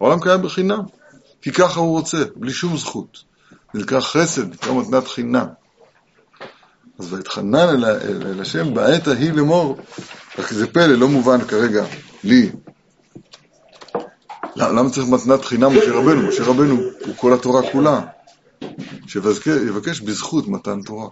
העולם 0.00 0.20
קיים 0.20 0.42
בחינם, 0.42 0.80
כי 1.42 1.52
ככה 1.52 1.80
הוא 1.80 1.98
רוצה, 1.98 2.24
בלי 2.36 2.52
שום 2.52 2.76
זכות. 2.76 3.22
זה 3.74 3.80
נקרא 3.80 4.00
חסד, 4.00 4.52
נקרא 4.52 4.72
מתנת 4.72 5.08
חינם. 5.08 5.46
אז 6.98 7.12
ויתחנן 7.12 7.68
אל, 7.68 7.84
אל, 7.84 8.22
אל 8.26 8.40
השם 8.40 8.74
בעת 8.74 9.08
ההיא 9.08 9.32
לאמור, 9.32 9.78
רק 10.38 10.52
זה 10.52 10.66
פלא, 10.66 10.94
לא 10.94 11.08
מובן 11.08 11.44
כרגע 11.44 11.84
לי. 12.24 12.50
למה 14.56 14.90
צריך 14.90 15.08
מתנת 15.08 15.44
חינם 15.44 15.78
משה 15.78 15.92
רבנו? 15.92 16.28
משה 16.28 16.44
רבנו 16.44 16.80
הוא 17.06 17.14
כל 17.16 17.32
התורה 17.32 17.72
כולה. 17.72 18.00
שיבקש 19.06 20.00
בזכות 20.00 20.48
מתן 20.48 20.82
תורה. 20.82 21.08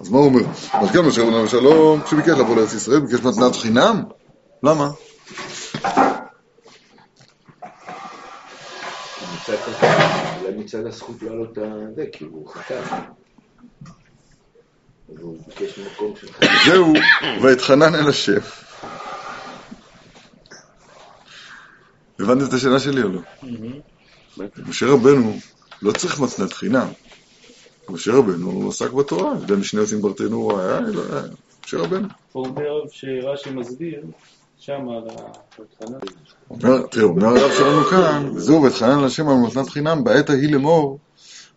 אז 0.00 0.08
מה 0.08 0.18
הוא 0.18 0.26
אומר? 0.26 0.40
אז 0.72 0.90
כן, 0.90 1.00
משה 1.00 1.22
רבנו 1.22 1.48
שלום, 1.48 2.02
כשביקש 2.02 2.28
לבוא 2.28 2.56
לארץ 2.56 2.74
ישראל, 2.74 3.00
ביקש 3.00 3.24
מתנת 3.24 3.56
חינם? 3.56 4.04
למה? 4.62 4.90
מצד 9.34 9.56
כזה, 9.66 9.86
אולי 10.40 10.56
מצד 10.56 10.86
הזכות 10.86 11.22
לעלות 11.22 11.58
את 11.58 11.96
זה, 11.96 12.04
כי 12.12 12.24
הוא 12.24 12.48
חטא. 12.48 12.80
והוא 15.08 15.38
ביקש 15.46 15.78
מקום 15.78 16.14
של 16.20 16.32
חטא. 16.32 16.46
זהו, 16.66 16.92
ואתחנן 17.42 17.94
אל 17.94 18.08
השם. 18.08 18.40
הבנתם 22.20 22.44
את 22.44 22.52
השאלה 22.52 22.80
שלי 22.80 23.02
או 23.02 23.08
לא? 23.08 23.20
משה 24.66 24.86
רבנו 24.86 25.38
לא 25.82 25.92
צריך 25.92 26.20
מתנת 26.20 26.52
חינם. 26.52 26.88
משה 27.90 28.12
רבנו 28.12 28.68
עסק 28.68 28.92
בתורה, 28.92 29.34
בין 29.34 29.62
שני 29.62 29.80
יוצאים 29.80 30.02
ברטנו 30.02 30.60
היה, 30.60 30.78
היה. 30.78 31.22
משה 31.66 31.78
רבנו. 31.78 32.08
הוא 32.32 32.46
אומר 32.46 32.80
שרש"י 32.90 33.50
מסביר 33.50 34.00
שם 34.58 34.88
על 34.88 35.08
ההתחלה. 35.08 35.98
אומר, 37.02 37.26
הרב 37.26 37.50
שלנו 37.58 37.84
כאן, 37.84 38.30
וזהו, 38.34 38.62
ואתחנן 38.62 38.98
אל 38.98 39.04
השם 39.04 39.28
על 39.28 39.36
מתנת 39.36 39.68
חינם, 39.68 40.04
בעת 40.04 40.30
ההיא 40.30 40.52
לאמור, 40.52 40.98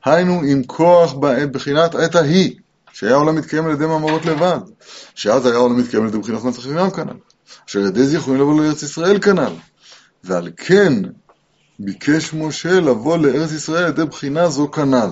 היינו 0.05 0.41
עם 0.41 0.63
כוח 0.63 1.13
בחינת 1.51 1.95
עת 1.95 2.15
ההיא, 2.15 2.55
שהיה 2.93 3.13
העולם 3.13 3.35
מתקיים 3.35 3.65
על 3.65 3.71
ידי 3.71 3.85
מאמרות 3.85 4.25
לבד, 4.25 4.59
שאז 5.15 5.45
היה 5.45 5.55
העולם 5.55 5.77
מתקיים 5.77 6.03
על 6.03 6.09
ידי 6.09 6.17
בחינת 6.17 6.43
מצח 6.43 6.61
חינם 6.61 6.89
כנ"ל, 6.89 7.13
אשר 7.69 7.79
ידי 7.79 8.05
זה 8.05 8.17
יכולים 8.17 8.41
לבוא 8.41 8.61
לארץ 8.61 8.83
ישראל 8.83 9.19
כנ"ל, 9.19 9.53
ועל 10.23 10.49
כן 10.57 10.93
ביקש 11.79 12.33
משה 12.33 12.79
לבוא 12.79 13.17
לארץ 13.17 13.51
ישראל 13.51 13.83
על 13.83 13.89
ידי 13.89 14.05
בחינה 14.05 14.49
זו 14.49 14.71
כנ"ל. 14.71 15.09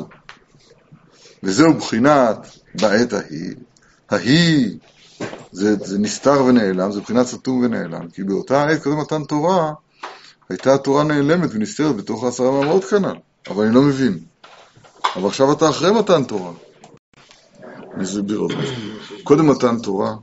וזהו 1.43 1.73
בחינת 1.73 2.37
בעת 2.81 3.13
ההיא. 3.13 3.55
ההיא 4.09 4.77
זה, 5.51 5.75
זה 5.75 5.99
נסתר 5.99 6.43
ונעלם, 6.43 6.91
זה 6.91 7.01
בחינת 7.01 7.25
סתום 7.25 7.61
ונעלם, 7.63 8.09
כי 8.09 8.23
באותה 8.23 8.63
עת 8.63 8.83
קודם 8.83 8.99
מתן 8.99 9.23
תורה, 9.23 9.73
הייתה 10.49 10.73
התורה 10.73 11.03
נעלמת 11.03 11.49
ונסתרת 11.53 11.95
בתוך 11.95 12.23
העשרה 12.23 12.51
מאמרות 12.51 12.85
כנ"ל, 12.85 13.15
אבל 13.49 13.65
אני 13.65 13.75
לא 13.75 13.81
מבין. 13.81 14.19
אבל 15.15 15.27
עכשיו 15.27 15.51
אתה 15.51 15.69
אחרי 15.69 15.91
מתן 15.91 16.23
תורה. 16.23 16.51
אני 17.93 18.03
אסביר 18.03 18.37
עוד. 18.37 18.53
קודם 19.23 19.49
מתן 19.49 19.79
תורה, 19.79 20.15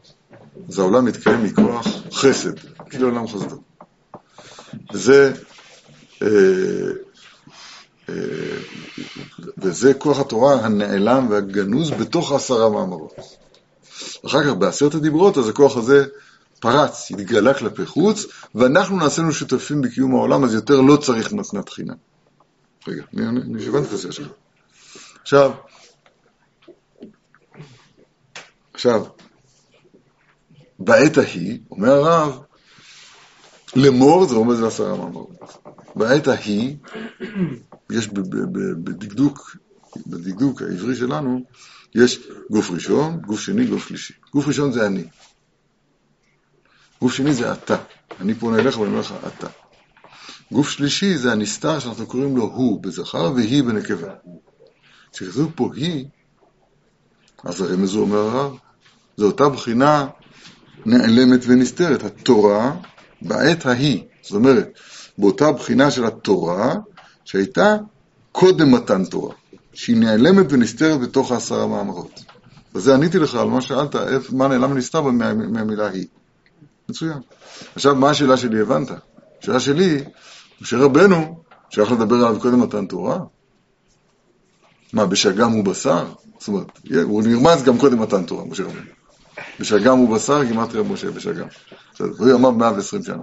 אז 0.69 0.79
העולם 0.79 1.05
מתקיים 1.05 1.45
מכוח 1.45 1.87
חסד, 2.13 2.59
כאילו 2.91 3.09
עולם 3.09 3.29
חסדו. 3.29 3.57
וזה, 4.93 5.33
אה, 6.23 6.29
וזה 9.59 9.95
כוח 9.95 10.21
התורה 10.21 10.55
הנעלם 10.55 11.27
והגנוז 11.31 11.91
בתוך 11.91 12.33
העשרה 12.33 12.71
מאמרות. 12.71 13.15
אחר 14.27 14.45
כך 14.45 14.55
בעשרת 14.55 14.95
הדיברות, 14.95 15.39
אז 15.39 15.49
הכוח 15.49 15.77
הזה 15.77 16.05
פרץ, 16.61 17.11
התגלה 17.11 17.55
כלפי 17.55 17.87
חוץ, 17.87 18.27
ואנחנו 18.55 18.97
נעשינו 18.97 19.33
שותפים 19.33 19.83
בקיום 19.83 20.15
העולם, 20.15 20.45
אז 20.45 20.55
יותר 20.55 20.81
לא 20.81 20.97
צריך 20.97 21.33
מתנת 21.33 21.69
חינם. 21.69 21.95
רגע, 22.89 23.03
אני 23.17 23.67
הבנתי 23.67 23.95
את 23.95 23.99
זה 24.01 24.13
שלך. 24.13 24.29
עכשיו, 25.23 25.53
עכשיו, 28.75 29.05
בעת 30.79 31.19
ההיא, 31.19 31.59
אומר 31.71 31.93
הרב, 31.93 32.39
לאמור 33.77 34.27
זה 34.27 34.35
רומז 34.35 34.61
לעשרה 34.61 34.97
מאמרות. 34.97 35.31
בעת 35.95 36.29
ההיא, 36.29 36.77
יש 37.91 38.09
בדקדוק, 38.09 39.57
בדקדוק 40.07 40.63
העברי 40.63 40.97
שלנו, 40.97 41.45
יש 41.95 42.29
גוף 42.51 42.71
ראשון, 42.71 43.21
גוף 43.21 43.41
שני, 43.41 43.67
גוף 43.67 43.89
שלישי. 43.89 44.15
גוף 44.33 44.47
ראשון 44.47 44.73
זה 44.73 44.87
אני. 44.87 45.05
גוף 47.01 47.15
שני 47.15 47.35
זה 47.35 47.53
אתה. 47.53 47.77
אני 48.21 48.35
פונה 48.35 48.59
אליך 48.59 48.79
ואני 48.79 48.91
אומר 48.91 49.01
לך 49.01 49.15
אתה. 49.27 49.47
גוף 50.53 50.71
שלישי 50.71 51.17
זה 51.17 51.33
הנסתר 51.33 51.79
שאנחנו 51.79 52.07
קוראים 52.07 52.37
לו 52.37 52.45
הוא 52.45 52.83
בזכר 52.83 53.33
והיא 53.37 53.63
בנקבה. 53.63 54.15
כשכתוב 55.13 55.53
פה 55.55 55.71
היא, 55.75 56.05
אז 57.45 57.61
הרמז 57.61 57.95
הוא 57.95 58.03
אומר 58.03 58.19
הרב, 58.19 58.57
זו 59.17 59.27
אותה 59.27 59.49
בחינה 59.49 60.07
נעלמת 60.87 61.41
ונסתרת, 61.47 62.05
התורה 62.05 62.77
בעת 63.23 63.67
ההיא. 63.67 64.03
זאת 64.23 64.33
אומרת, 64.33 64.79
באותה 65.19 65.53
בחינה 65.53 65.91
של 65.91 66.05
התורה 66.05 66.75
שהייתה 67.27 67.77
קודם 68.33 68.75
מתן 68.75 69.05
תורה, 69.05 69.35
שהיא 69.75 69.97
נעלמת 69.97 70.53
ונסתרת 70.53 71.01
בתוך 71.01 71.33
העשרה 71.33 71.67
מאמרות. 71.67 72.21
וזה 72.75 72.95
עניתי 72.95 73.19
לך 73.19 73.35
על 73.35 73.49
מה 73.49 73.61
שאלת, 73.61 73.95
מה 74.33 74.49
נעלם 74.49 74.71
ונסתר 74.71 75.01
מה- 75.01 75.35
מהמילה 75.35 75.89
היא. 75.89 76.07
מצוין. 76.89 77.19
עכשיו, 77.75 77.95
מה 77.95 78.11
השאלה 78.11 78.37
שלי 78.37 78.61
הבנת? 78.61 78.89
השאלה 79.43 79.61
שלי, 79.61 80.05
משה 80.61 80.77
רבנו, 80.77 81.41
שייך 81.71 81.93
לדבר 81.93 82.17
עליו 82.17 82.41
קודם 82.41 82.61
מתן 82.61 82.87
תורה? 82.87 83.19
מה, 84.93 85.07
בשגם 85.07 85.53
הוא 85.53 85.65
בשר? 85.65 86.07
זאת 86.39 86.49
אומרת, 86.49 86.67
הוא 87.03 87.23
נרמז 87.23 87.63
גם 87.63 87.79
קודם 87.79 88.03
מתן 88.03 88.25
תורה, 88.25 88.45
משה 88.45 88.63
רבנו. 88.65 88.81
בשגם 89.61 89.99
הוא 89.99 90.17
בשר, 90.17 90.45
גימטריה 90.45 90.83
משה 90.83 91.11
בשגם. 91.11 91.47
הוא 91.99 92.33
אמר 92.35 92.51
120 92.51 93.03
שנה. 93.03 93.23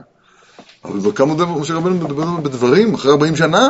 אבל 0.86 1.00
בכמה 1.00 1.34
דבר 1.34 1.46
משה 1.58 1.74
רבנו 1.74 1.96
מדבר 1.96 2.26
בדברים, 2.44 2.94
אחרי 2.94 3.12
40 3.12 3.36
שנה? 3.36 3.70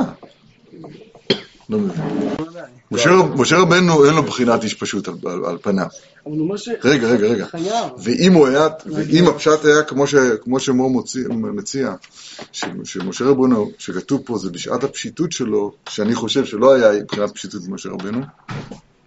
לא 1.70 1.80
מבין. 1.80 2.02
משה 2.92 3.10
רב- 3.10 3.42
משה 3.42 3.58
רבנו 3.58 4.06
אין 4.06 4.14
לו 4.14 4.24
בחינת 4.24 4.64
איש 4.64 4.74
פשוט 4.74 5.08
על, 5.08 5.58
פניו. 5.62 5.86
אבל 6.26 6.34
הוא 6.36 6.42
אומר 6.42 6.58
ש... 6.58 6.70
רגע, 6.84 7.08
רגע, 7.08 7.28
רגע. 7.28 7.46
ואם 8.04 8.34
הוא 8.34 8.48
היה, 8.48 8.68
ואם 8.86 9.28
הפשט 9.28 9.66
היה 9.66 9.84
כמו, 9.84 10.60
שמור 10.60 11.04
מציע, 11.54 11.96
שמשה 12.52 13.26
רבנו, 13.26 13.72
שכתוב 13.78 14.22
פה 14.26 14.38
זה 14.38 14.50
בשעת 14.50 14.84
הפשיטות 14.84 15.32
שלו, 15.32 15.74
שאני 15.90 16.16
חושב 16.16 16.46
שלא 16.46 16.74
היה 16.74 17.02
מבחינת 17.02 17.32
פשיטות 17.32 17.62
במשה 17.68 17.90
רבנו, 17.90 18.22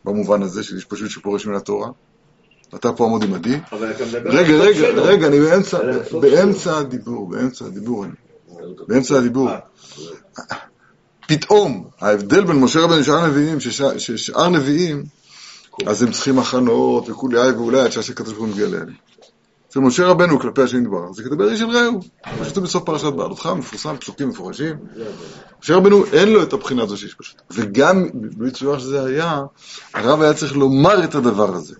במובן 0.04 0.42
הזה 0.42 0.62
של 0.62 0.76
איש 0.76 0.84
פשוט 0.84 1.10
שפורש 1.10 1.46
מן 1.46 1.54
התורה. 1.54 1.88
אתה 2.74 2.92
פה 2.92 3.04
עמוד 3.04 3.22
אתה 3.90 4.04
מדבר 4.06 4.30
רגע, 4.30 4.54
רגע. 4.54 4.88
רגע, 4.88 5.26
אני 5.26 5.40
באמצע, 5.40 5.78
באמצע 6.20 6.78
הדיבור, 6.78 7.28
באמצע 7.28 7.64
הדיבור 7.64 8.04
אני. 8.04 8.12
באמצע 8.88 9.18
הדיבור. 9.18 9.48
פתאום, 11.28 11.84
ההבדל 12.00 12.44
בין 12.44 12.56
משה 12.56 12.80
רבנו 12.80 13.00
לשאר 13.00 13.18
הנביאים, 13.18 13.60
שש- 13.60 13.82
ששאר 13.98 14.48
נביאים, 14.48 15.04
אז 15.86 16.02
הם 16.02 16.10
צריכים 16.12 16.38
הכנות 16.38 17.08
וכולי 17.10 17.40
איי 17.40 17.52
ואולי 17.52 17.80
עד 17.80 17.90
שהקדוש 17.90 18.32
ברוך 18.32 18.44
הוא 18.46 18.48
מגיע 18.48 18.66
אליהם. 18.66 18.86
אצל 19.68 19.80
משה 19.80 20.06
רבנו 20.06 20.40
כלפי 20.40 20.62
השם 20.62 20.82
יתברך, 20.82 21.10
זה 21.14 21.22
כדבר 21.22 21.50
איש 21.50 21.60
אל 21.62 21.70
רעהו. 21.70 22.00
מה 22.38 22.44
שכתוב 22.44 22.64
בסוף 22.64 22.84
פרשת 22.84 23.04
בעלותך, 23.12 23.46
מפורסם, 23.56 23.96
פסוקים 23.96 24.28
מפורשים. 24.28 24.76
משה 25.62 25.76
רבנו 25.76 26.04
אין 26.12 26.28
לו 26.28 26.42
את 26.42 26.52
הבחינה 26.52 26.82
הזו 26.82 26.96
שיש 26.96 27.14
פשוט. 27.14 27.42
וגם 27.50 28.06
בצורה 28.38 28.78
שזה 28.80 29.04
היה, 29.04 29.42
הרב 29.94 30.20
היה 30.20 30.34
צריך 30.34 30.56
לומר 30.56 31.04
את 31.04 31.14
הדבר 31.14 31.54
הזה. 31.54 31.74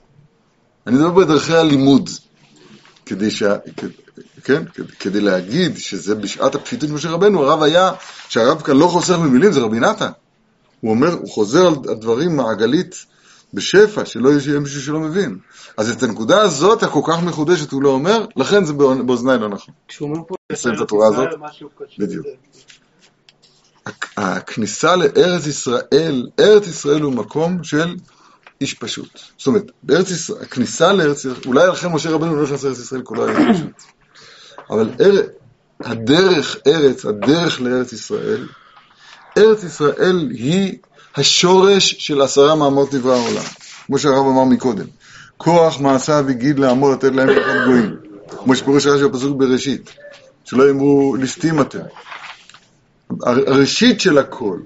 אני 0.86 0.96
מדבר 0.96 1.10
בדרכי 1.10 1.54
הלימוד, 1.54 2.10
כדי 3.06 3.30
שה... 3.30 3.56
כן? 4.44 4.64
כדי, 4.74 4.86
כדי 5.00 5.20
להגיד 5.20 5.76
שזה 5.76 6.14
בשעת 6.14 6.54
הפשיטות 6.54 6.90
משה 6.90 7.10
רבנו, 7.10 7.42
הרב 7.42 7.62
היה, 7.62 7.92
שהרב 8.28 8.62
כאן 8.62 8.76
לא 8.76 8.86
חוסך 8.86 9.14
במילים, 9.18 9.52
זה 9.52 9.60
רבי 9.60 9.80
נתן. 9.80 10.10
הוא 10.80 10.90
אומר, 10.90 11.12
הוא 11.12 11.30
חוזר 11.30 11.66
על 11.66 11.74
הדברים 11.90 12.36
מעגלית 12.36 13.06
בשפע, 13.54 14.04
שלא 14.04 14.28
יהיה 14.28 14.60
מישהו 14.60 14.82
שלא 14.82 15.00
מבין. 15.00 15.38
אז 15.76 15.90
את 15.90 16.02
הנקודה 16.02 16.40
הזאת, 16.40 16.82
הכל 16.82 17.00
כך 17.06 17.22
מחודשת, 17.22 17.72
הוא 17.72 17.82
לא 17.82 17.88
אומר, 17.88 18.26
לכן 18.36 18.64
זה 18.64 18.72
באוז- 18.72 19.02
באוזניי 19.06 19.38
לא 19.38 19.48
נכון. 19.48 19.74
כשהוא 19.88 20.08
אומר 20.08 20.20
פה... 20.28 20.34
נסיים 20.52 20.74
את 20.74 20.80
התורה 20.80 21.08
הזאת. 21.08 21.28
בדיוק. 21.98 22.26
הכניסה 24.16 24.96
לארץ 24.96 25.46
ישראל, 25.46 26.26
ארץ 26.40 26.66
ישראל 26.66 27.02
הוא 27.02 27.12
מקום 27.12 27.64
של 27.64 27.96
איש 28.60 28.74
פשוט. 28.74 29.18
זאת 29.38 29.46
אומרת, 29.46 29.70
בארץ 29.82 30.10
ישראל, 30.10 30.42
הכניסה 30.42 30.92
לארץ 30.92 31.18
ישראל, 31.18 31.34
אולי 31.46 31.66
לכן 31.66 31.88
משה 31.88 32.10
רבנו 32.10 32.36
לא 32.36 32.42
נכנס 32.42 32.64
לארץ 32.64 32.78
ישראל 32.78 33.02
כולו 33.02 33.26
היה 33.26 33.38
איש 33.38 33.56
פשוט. 33.56 33.82
אבל 34.70 34.90
אר, 35.00 35.20
הדרך 35.80 36.56
ארץ, 36.66 37.04
הדרך 37.04 37.60
לארץ 37.60 37.92
ישראל, 37.92 38.46
ארץ 39.38 39.64
ישראל 39.64 40.28
היא 40.30 40.78
השורש 41.16 41.94
של 41.98 42.20
עשרה 42.20 42.54
מאמות 42.54 42.94
דברי 42.94 43.12
העולם. 43.18 43.42
כמו 43.86 43.98
שהרב 43.98 44.26
אמר 44.26 44.44
מקודם. 44.44 44.86
כוח 45.36 45.80
מעשיו 45.80 46.24
הגיד 46.28 46.58
לעמוד 46.58 46.92
לתת 46.92 47.16
להם 47.16 47.28
כוחות 47.28 47.64
גויים. 47.66 47.96
כמו 48.44 48.56
שפירוש 48.56 48.86
רש"י 48.86 49.08
בפסוק 49.08 49.36
בראשית. 49.36 49.90
שלא 50.44 50.68
יאמרו 50.68 51.16
ליסטים 51.16 51.60
אתם. 51.60 51.78
הר- 53.22 53.50
הראשית 53.52 54.00
של 54.00 54.18
הכל, 54.18 54.58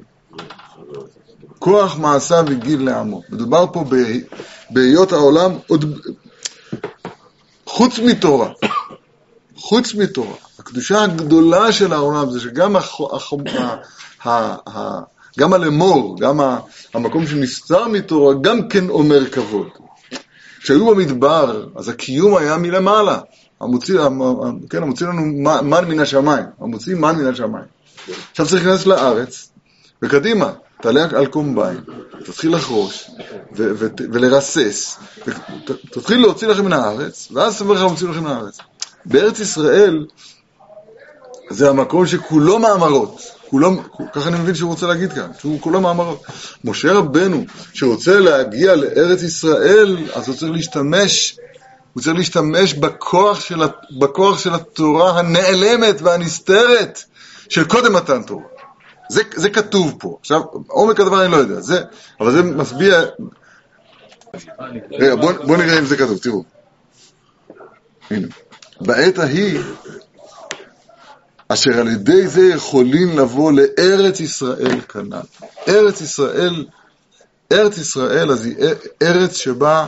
כוח 1.61 1.99
מעשיו 1.99 2.45
הגיד 2.51 2.81
לעמו. 2.81 3.23
מדובר 3.31 3.65
פה 3.73 3.85
בהיות 4.71 5.13
העולם 5.13 5.53
עוד... 5.67 6.01
חוץ 7.67 7.99
מתורה, 7.99 8.49
חוץ 9.57 9.95
מתורה, 9.95 10.35
הקדושה 10.59 11.03
הגדולה 11.03 11.73
של 11.73 11.93
העולם 11.93 12.31
זה 12.31 12.41
שגם 12.41 12.77
הח... 12.77 13.01
הח... 13.13 13.33
ה... 14.25 14.57
ה... 14.69 15.01
גם 15.39 15.53
הלמור, 15.53 16.17
גם. 16.21 16.41
המקום 16.95 17.27
שנסתר 17.27 17.89
מתורה, 17.89 18.35
גם 18.41 18.69
כן 18.69 18.89
אומר 18.89 19.31
כבוד. 19.31 19.67
כשהיו 20.61 20.87
במדבר, 20.87 21.67
אז 21.77 21.89
הקיום 21.89 22.37
היה 22.37 22.57
מלמעלה. 22.57 23.19
המוציא, 23.61 24.01
המ- 24.01 24.23
המ- 24.23 24.67
כן, 24.71 24.83
המוציא 24.83 25.07
לנו 25.07 25.23
מן 25.63 25.85
מן 25.89 26.01
השמיים, 26.01 26.45
המוציא 26.61 26.95
מן 26.95 27.17
מן 27.17 27.27
השמיים. 27.27 27.65
עכשיו 28.31 28.47
צריך 28.47 28.67
להיכנס 28.67 28.87
לארץ, 28.87 29.49
וקדימה, 30.03 30.53
תעלה 30.83 31.07
על 31.17 31.27
קומביין, 31.27 31.81
תתחיל 32.25 32.55
לחרוש, 32.55 33.11
ו- 33.57 33.73
ו- 33.75 33.87
ולרסס, 34.13 34.99
ותתחיל 35.27 36.21
להוציא 36.21 36.49
לכם 36.49 36.65
מן 36.65 36.73
הארץ, 36.73 37.29
ואז 37.33 37.59
תאמר 37.59 37.75
לך 37.75 37.83
מוציא 37.83 38.09
לכם 38.09 38.25
מן 38.25 38.31
הארץ. 38.31 38.59
בארץ 39.05 39.41
ישראל 39.41 40.07
זה 41.51 41.69
המקום 41.71 42.07
שכולו 42.07 42.59
מאמרות, 42.59 43.21
כולו, 43.51 43.71
ככה 44.13 44.29
אני 44.29 44.39
מבין 44.39 44.55
שהוא 44.55 44.71
רוצה 44.71 44.87
להגיד 44.87 45.13
כאן, 45.13 45.31
שהוא 45.39 45.61
כולו 45.61 45.81
מאמרות. 45.81 46.23
משה 46.65 46.93
רבנו, 46.93 47.45
שרוצה 47.73 48.19
להגיע 48.19 48.77
לארץ 48.77 49.23
ישראל, 49.23 49.97
אז 50.15 50.29
הוא 50.29 50.37
צריך 50.37 50.53
להשתמש, 50.53 51.37
הוא 51.93 52.03
צריך 52.03 52.17
להשתמש 52.17 52.75
בכוח 52.75 53.41
של, 53.41 53.63
בכוח 53.99 54.39
של 54.39 54.55
התורה 54.55 55.19
הנעלמת 55.19 56.03
והנסתרת 56.03 57.05
של 57.49 57.65
קודם 57.65 57.93
מתן 57.93 58.23
תורה. 58.23 58.60
זה, 59.11 59.23
זה 59.35 59.51
כתוב 59.51 59.97
פה. 59.99 60.17
עכשיו, 60.21 60.41
עומק 60.67 61.01
הדבר 61.01 61.25
אני 61.25 61.33
לא 61.33 61.37
יודע, 61.37 61.61
זה, 61.61 61.83
אבל 62.21 62.33
זה 62.33 62.43
משביע... 62.43 63.01
רגע, 64.91 65.17
בוא, 65.17 65.33
בוא 65.33 65.57
נראה 65.57 65.79
אם 65.79 65.85
זה 65.85 65.97
כתוב, 65.97 66.19
תראו. 66.19 66.45
הנה. 68.11 68.29
בעת 68.81 69.19
ההיא, 69.19 69.61
אשר 71.49 71.81
על 71.81 71.89
ידי 71.89 72.29
זה 72.29 72.49
יכולים 72.55 73.19
לבוא 73.19 73.53
לארץ 73.53 74.21
ישראל 74.21 74.81
כנ"ל. 74.81 75.47
ארץ 75.69 76.01
ישראל, 76.01 76.67
ארץ 77.53 77.79
ישראל, 77.79 78.31
אז 78.31 78.47
היא 78.47 78.57
ארץ 79.03 79.37
שבה 79.37 79.87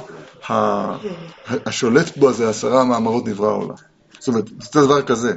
השולט 1.49 2.17
בו 2.17 2.33
זה 2.33 2.49
עשרה 2.49 2.85
מאמרות 2.85 3.27
נברא 3.27 3.49
העולם. 3.49 3.75
זאת 4.19 4.29
אומרת, 4.29 4.45
זה 4.73 4.81
דבר 4.81 5.03
כזה. 5.03 5.33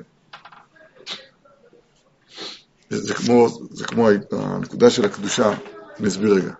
זה 2.90 3.14
כמו, 3.14 3.48
זה 3.72 3.86
כמו 3.86 4.10
הנקודה 4.32 4.90
של 4.90 5.06
הקדושה, 5.06 5.54
אני 6.00 6.08
אסביר 6.08 6.34
רגע. 6.34 6.54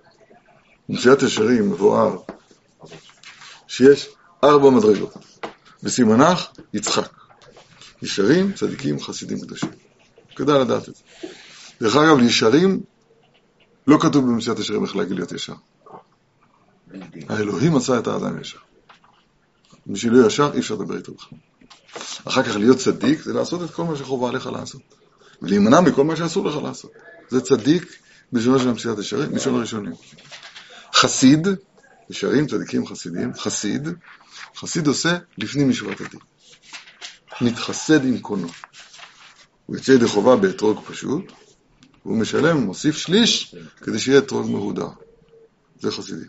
במציאת 0.90 1.24
ישרים 1.24 1.72
מבואר 1.72 2.18
שיש 3.68 4.10
ארבע 4.44 4.70
מדרגות. 4.70 5.14
בסימנך 5.84 6.48
יצחק. 6.74 7.10
ישרים, 8.02 8.54
צדיקים, 8.54 9.00
חסידים 9.00 9.42
קדושים. 9.42 9.70
כדאי 10.36 10.60
לדעת 10.60 10.90
את 10.90 10.96
זה. 10.96 11.04
דרך 11.82 11.96
אגב, 11.96 12.18
לישרים 12.18 12.84
לא 13.88 13.98
כתוב 14.02 14.26
במציאת 14.26 14.60
ישרים 14.60 14.84
איך 14.84 14.96
להגיד 14.96 15.16
להיות 15.16 15.32
ישר. 15.32 15.54
האלוהים 17.30 17.76
עשה 17.76 18.00
את 18.00 18.08
האדם 18.08 18.42
ישר. 18.42 18.60
מי 19.88 20.00
שלא 20.00 20.28
ישר, 20.28 20.52
אי 20.54 20.60
אפשר 20.60 20.76
לדבר 20.76 20.98
איתו 20.98 21.14
בכלל. 21.14 21.40
אחר 22.26 22.44
כך 22.44 22.56
להיות 22.56 22.78
צדיק 22.78 23.22
זה 23.22 23.34
לעשות 23.34 23.70
את 23.70 23.72
כל 23.72 23.84
מה 23.84 23.96
שחובה 23.96 24.30
עליך 24.30 24.48
לעשות. 24.48 24.82
ולהימנע 25.42 25.82
מכל 25.82 26.04
מה 26.04 26.16
שאסור 26.16 26.46
לך 26.46 26.56
לעשות. 26.64 26.92
זה 27.30 27.42
צדיק 27.42 27.96
בלשונו 28.32 28.60
של 28.60 28.70
המציאת 28.70 29.00
ישרים, 29.00 29.32
בלשון 29.32 29.56
הראשונים. 29.56 29.94
חסיד, 30.94 31.48
ישרים, 32.10 32.48
צדיקים, 32.48 32.88
חסידים, 32.88 33.34
חסיד, 33.34 33.88
חסיד 34.58 34.88
עושה 34.88 35.18
לפנים 35.38 35.70
משורת 35.70 36.02
הדין. 36.02 36.20
מתחסד 37.42 38.06
עם 38.06 38.20
קונו. 38.20 38.48
הוא 39.66 39.76
יוצא 39.76 39.92
ידי 39.92 40.08
חובה 40.08 40.36
באתרוג 40.36 40.80
פשוט, 40.88 41.32
והוא 42.06 42.18
משלם, 42.18 42.58
מוסיף 42.58 42.98
שליש, 42.98 43.56
כדי 43.78 44.00
שיהיה 44.00 44.18
אתרוג 44.18 44.52
מהודר. 44.52 44.88
זה 45.80 45.92
חסידים. 45.92 46.28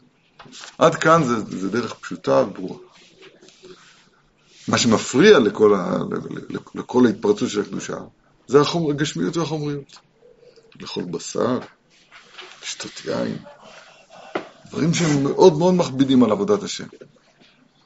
עד 0.79 0.95
כאן 0.95 1.25
זה, 1.25 1.35
זה 1.59 1.71
דרך 1.71 1.95
פשוטה 1.95 2.33
וברורה. 2.33 2.79
מה 4.69 4.79
שמפריע 4.79 5.39
לכל, 5.39 5.75
ה, 5.75 5.99
לכל 6.75 7.07
ההתפרצות 7.07 7.51
של 7.51 7.61
הקדושה, 7.61 7.97
זה 8.47 8.61
החומר, 8.61 8.91
הגשמיות 8.91 9.37
והחומריות. 9.37 9.97
לאכול 10.81 11.05
בשר, 11.05 11.59
לשתות 12.63 13.05
יין, 13.05 13.39
דברים 14.67 14.95
שהם 14.95 15.23
מאוד 15.23 15.59
מאוד 15.59 15.75
מכבידים 15.75 16.25
על 16.25 16.33
עבודת 16.33 16.63
השם. 16.63 16.87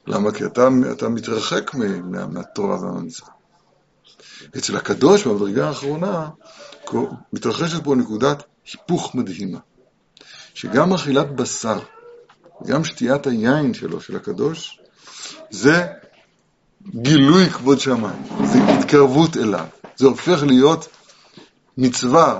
למה? 0.07 0.31
כי 0.31 0.45
אתה, 0.45 0.67
אתה 0.91 1.09
מתרחק 1.09 1.71
מה, 1.73 2.27
מהתורה 2.27 2.81
והמצווה. 2.81 3.29
אצל 4.57 4.77
הקדוש, 4.77 5.27
במדרגה 5.27 5.67
האחרונה, 5.67 6.29
מתרחשת 7.33 7.83
פה 7.83 7.95
נקודת 7.95 8.43
היפוך 8.65 9.15
מדהימה. 9.15 9.59
שגם 10.53 10.93
אכילת 10.93 11.35
בשר, 11.35 11.79
גם 12.65 12.83
שתיית 12.83 13.27
היין 13.27 13.73
שלו, 13.73 14.01
של 14.01 14.15
הקדוש, 14.15 14.79
זה 15.49 15.87
גילוי 16.89 17.49
כבוד 17.49 17.79
שמיים, 17.79 18.23
זה 18.45 18.59
התקרבות 18.63 19.37
אליו. 19.37 19.65
זה 20.01 20.07
הופך 20.07 20.43
להיות 20.43 20.87
מצווה. 21.77 22.39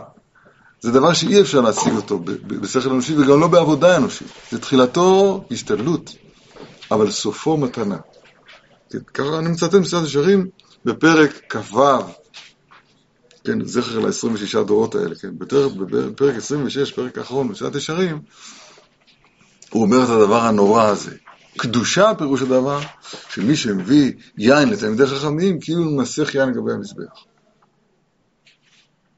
זה 0.82 0.92
דבר 0.92 1.14
שאי 1.14 1.42
אפשר 1.42 1.62
להשיג 1.62 1.94
אותו 1.96 2.20
בשכל 2.48 2.90
אנושי 2.90 3.18
וגם 3.18 3.40
לא 3.40 3.48
בעבודה 3.48 3.98
אנושית. 3.98 4.28
זה 4.52 4.60
תחילתו 4.60 5.44
השתדלות, 5.52 6.16
אבל 6.92 7.12
סופו 7.12 7.58
מתנה. 7.58 7.98
כן, 8.90 9.00
ככה 9.14 9.40
אני 9.40 9.50
מצטט 9.50 9.74
מסעד 9.74 10.06
ישרים 10.06 10.48
בפרק 10.86 11.42
כ"ו, 11.50 11.82
כן, 13.44 13.66
זכר 13.66 14.00
ל-26 14.00 14.64
דורות 14.64 14.96
האלה, 14.96 15.16
כן, 15.16 15.38
בפרק, 15.38 15.72
בפרק 15.74 16.36
26, 16.36 16.92
פרק 16.92 17.18
האחרון, 17.18 17.48
מסעד 17.48 17.76
ישרים, 17.76 18.22
הוא 19.70 19.84
אומר 19.84 20.04
את 20.04 20.10
הדבר 20.10 20.42
הנורא 20.42 20.84
הזה. 20.84 21.16
קדושה 21.58 22.12
פירוש 22.18 22.42
הדבר 22.42 22.80
שמי 23.30 23.56
שמביא 23.56 24.12
יין 24.38 24.70
לתלמידי 24.70 25.06
חכמים 25.06 25.60
כאילו 25.60 25.86
מנסח 25.86 26.36
יין 26.36 26.50
לגבי 26.50 26.72
המזבח. 26.72 27.31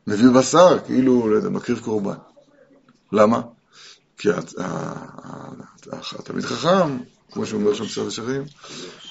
מביא 0.07 0.29
בשר, 0.29 0.77
כאילו, 0.85 1.29
לא 1.29 1.35
יודע, 1.35 1.49
מקריב 1.49 1.79
קורבן. 1.79 2.13
למה? 3.11 3.41
כי 4.17 4.29
התלמיד 6.19 6.45
חכם, 6.45 6.97
כמו 7.31 7.45
שאומר 7.45 7.73
שם 7.73 7.83
בסדר 7.83 8.09
שרים, 8.09 8.43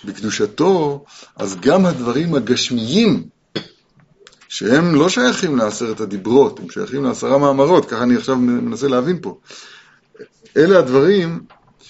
בקדושתו, 0.04 1.04
אז 1.36 1.56
גם 1.60 1.86
הדברים 1.86 2.34
הגשמיים, 2.34 3.28
שהם 4.48 4.94
לא 4.94 5.08
שייכים 5.08 5.56
לעשרת 5.56 6.00
הדיברות, 6.00 6.60
הם 6.60 6.70
שייכים 6.70 7.04
לעשרה 7.04 7.38
מאמרות, 7.38 7.84
ככה 7.84 8.02
אני 8.02 8.16
עכשיו 8.16 8.36
מנסה 8.36 8.88
להבין 8.88 9.18
פה. 9.22 9.38
אלה 10.56 10.78
הדברים 10.78 11.40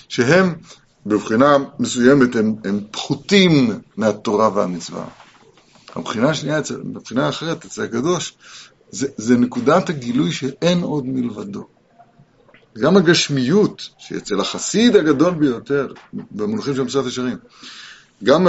שהם, 0.08 0.54
בבחינה 1.06 1.56
מסוימת, 1.78 2.36
הם, 2.36 2.54
הם 2.64 2.80
פחותים 2.90 3.80
מהתורה 3.96 4.50
והמצווה. 4.54 5.04
הבחינה 5.94 6.30
השנייה, 6.30 6.60
בבחינה 6.84 7.26
האחרת, 7.26 7.64
אצל 7.64 7.82
הקדוש, 7.82 8.34
זה, 8.92 9.06
זה 9.16 9.36
נקודת 9.36 9.88
הגילוי 9.88 10.32
שאין 10.32 10.82
עוד 10.82 11.06
מלבדו. 11.06 11.66
גם 12.78 12.96
הגשמיות, 12.96 13.88
שאצל 13.98 14.40
החסיד 14.40 14.96
הגדול 14.96 15.34
ביותר, 15.34 15.92
במונחים 16.12 16.74
של 16.74 16.82
מסעת 16.82 17.06
ישרים, 17.06 17.36
גם 18.24 18.46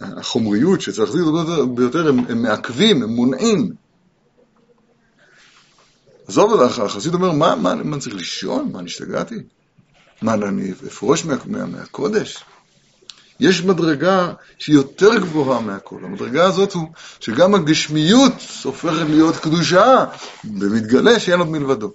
החומריות 0.00 0.80
שאצל 0.80 1.02
החסיד 1.02 1.20
הגדול 1.20 1.66
ביותר, 1.74 2.08
הם, 2.08 2.18
הם 2.18 2.42
מעכבים, 2.42 3.02
הם 3.02 3.08
מונעים. 3.08 3.72
עזוב, 6.26 6.60
החסיד 6.62 7.14
אומר, 7.14 7.32
מה, 7.32 7.56
מה, 7.56 7.74
מה 7.74 7.94
אני 7.94 8.00
צריך 8.00 8.16
לישון? 8.16 8.72
מה, 8.72 8.78
אני 8.78 8.86
השתגעתי? 8.86 9.36
מה, 10.22 10.34
אני 10.34 10.72
אפרוש 10.72 11.24
מה, 11.24 11.34
מה, 11.46 11.66
מהקודש? 11.66 12.44
יש 13.40 13.62
מדרגה 13.62 14.32
שהיא 14.58 14.76
יותר 14.76 15.18
גבוהה 15.18 15.60
מהכל. 15.60 15.98
המדרגה 16.02 16.44
הזאת 16.44 16.72
הוא 16.72 16.88
שגם 17.20 17.54
הגשמיות 17.54 18.32
הופכת 18.64 19.08
להיות 19.08 19.36
קדושה, 19.36 20.04
ומתגלה 20.44 21.20
שאין 21.20 21.38
עוד 21.38 21.48
מלבדו. 21.48 21.90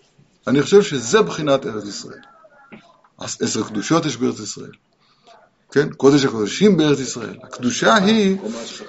אני 0.47 0.62
חושב 0.62 0.82
שזה 0.82 1.21
בחינת 1.21 1.65
ארץ 1.65 1.86
ישראל. 1.86 2.19
עשר 3.19 3.63
קדושות 3.63 4.06
יש 4.06 4.17
בארץ 4.17 4.39
ישראל. 4.39 4.71
כן? 5.71 5.89
קודש 5.89 6.25
הקודשים 6.25 6.78
בארץ 6.78 6.99
ישראל. 6.99 7.38
הקדושה 7.43 7.95
היא 7.95 8.38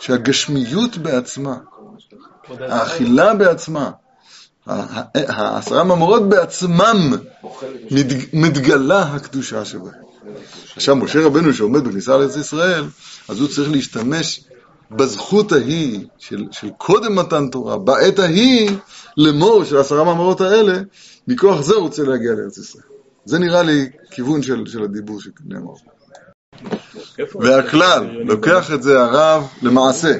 שהגשמיות 0.00 0.96
בעצמה, 0.96 1.56
האכילה 2.48 3.34
בעצמה, 3.34 3.90
העשרה 4.66 5.84
ממורות 5.84 6.28
בעצמם 6.28 7.12
מתגלה 8.32 9.02
הקדושה 9.02 9.64
שבהם. 9.64 10.09
עכשיו, 10.76 10.96
משה 10.96 11.26
רבנו 11.26 11.52
שעומד 11.54 11.84
בכניסה 11.84 12.16
לארץ 12.16 12.36
ישראל, 12.36 12.84
אז 13.28 13.40
הוא 13.40 13.48
צריך 13.48 13.70
להשתמש 13.70 14.44
בזכות 14.90 15.52
ההיא 15.52 16.06
של, 16.18 16.44
של 16.50 16.70
קודם 16.78 17.14
מתן 17.14 17.48
תורה, 17.48 17.78
בעת 17.78 18.18
ההיא, 18.18 18.70
לאמור 19.16 19.64
של 19.64 19.76
עשרה 19.76 20.04
מאמרות 20.04 20.40
האלה, 20.40 20.78
מכוח 21.28 21.60
זה 21.60 21.74
הוא 21.74 21.82
רוצה 21.82 22.02
להגיע 22.02 22.32
לארץ 22.32 22.58
ישראל. 22.58 22.84
זה 23.24 23.38
נראה 23.38 23.62
לי 23.62 23.90
כיוון 24.10 24.42
של, 24.42 24.66
של 24.66 24.82
הדיבור 24.82 25.20
שנאמר. 25.20 25.72
והכלל, 27.40 28.10
לוקח 28.24 28.72
את 28.74 28.82
זה 28.82 29.00
הרב 29.00 29.48
למעשה, 29.62 30.16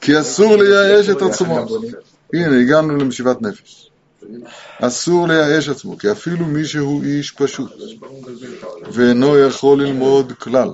כי 0.00 0.20
אסור 0.20 0.56
לייאש 0.56 1.08
את 1.08 1.22
עצמו. 1.22 1.66
הנה, 2.32 2.60
הגענו 2.60 2.96
למשיבת 2.96 3.42
נפש. 3.42 3.90
אסור 4.80 5.28
לייאש 5.28 5.68
עצמו, 5.68 5.98
כי 5.98 6.12
אפילו 6.12 6.46
מי 6.46 6.64
שהוא 6.64 7.04
איש 7.04 7.30
פשוט, 7.30 7.72
ואינו 8.92 9.38
יכול 9.38 9.82
ללמוד 9.82 10.32
כלל, 10.32 10.68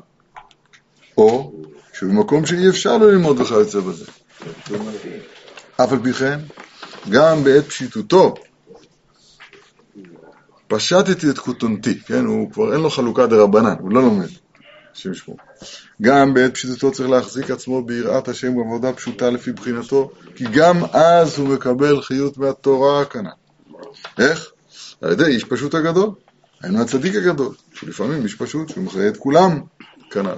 או 1.19 1.53
שבמקום 1.93 2.47
שאי 2.47 2.69
אפשר 2.69 2.97
לו 2.97 3.11
ללמוד 3.11 3.41
וכיוצא 3.41 3.81
בזה. 3.81 4.05
אף 5.77 5.93
על 5.93 5.99
פי 6.03 6.13
כן, 6.13 6.41
גם 7.09 7.45
בעת 7.45 7.65
פשיטותו, 7.65 8.35
פשטתי 10.69 11.31
את 11.31 11.39
כותונתי, 11.39 12.01
כן, 12.01 12.25
הוא 12.25 12.53
כבר 12.53 12.73
אין 12.73 12.81
לו 12.81 12.91
חלוקה 12.91 13.27
דה 13.27 13.37
רבנן, 13.37 13.75
הוא 13.81 13.93
לא 13.93 14.03
לומד, 14.03 14.29
השם 14.95 15.13
ישמור. 15.13 15.37
גם 16.03 16.35
בעת 16.35 16.55
פשיטותו 16.55 16.93
צריך 16.93 17.11
להחזיק 17.11 17.51
עצמו 17.51 17.83
ביראת 17.83 18.29
השם 18.29 18.57
בעבודה 18.57 18.93
פשוטה 18.93 19.31
לפי 19.31 19.53
בחינתו, 19.53 20.11
כי 20.37 20.45
גם 20.53 20.85
אז 20.93 21.39
הוא 21.39 21.49
מקבל 21.49 22.03
חיות 22.03 22.39
מהתורה 22.39 23.05
כנ"ל. 23.05 23.42
איך? 24.19 24.51
על 25.03 25.13
ידי 25.13 25.25
איש 25.25 25.45
פשוט 25.45 25.75
הגדול, 25.75 26.11
היינו 26.63 26.81
הצדיק 26.83 27.15
הגדול, 27.15 27.55
שלפעמים 27.75 28.23
איש 28.23 28.35
פשוט 28.35 28.69
שהוא 28.69 28.85
מחיה 28.85 29.09
את 29.09 29.17
כולם 29.17 29.61
כנ"ל. 30.11 30.37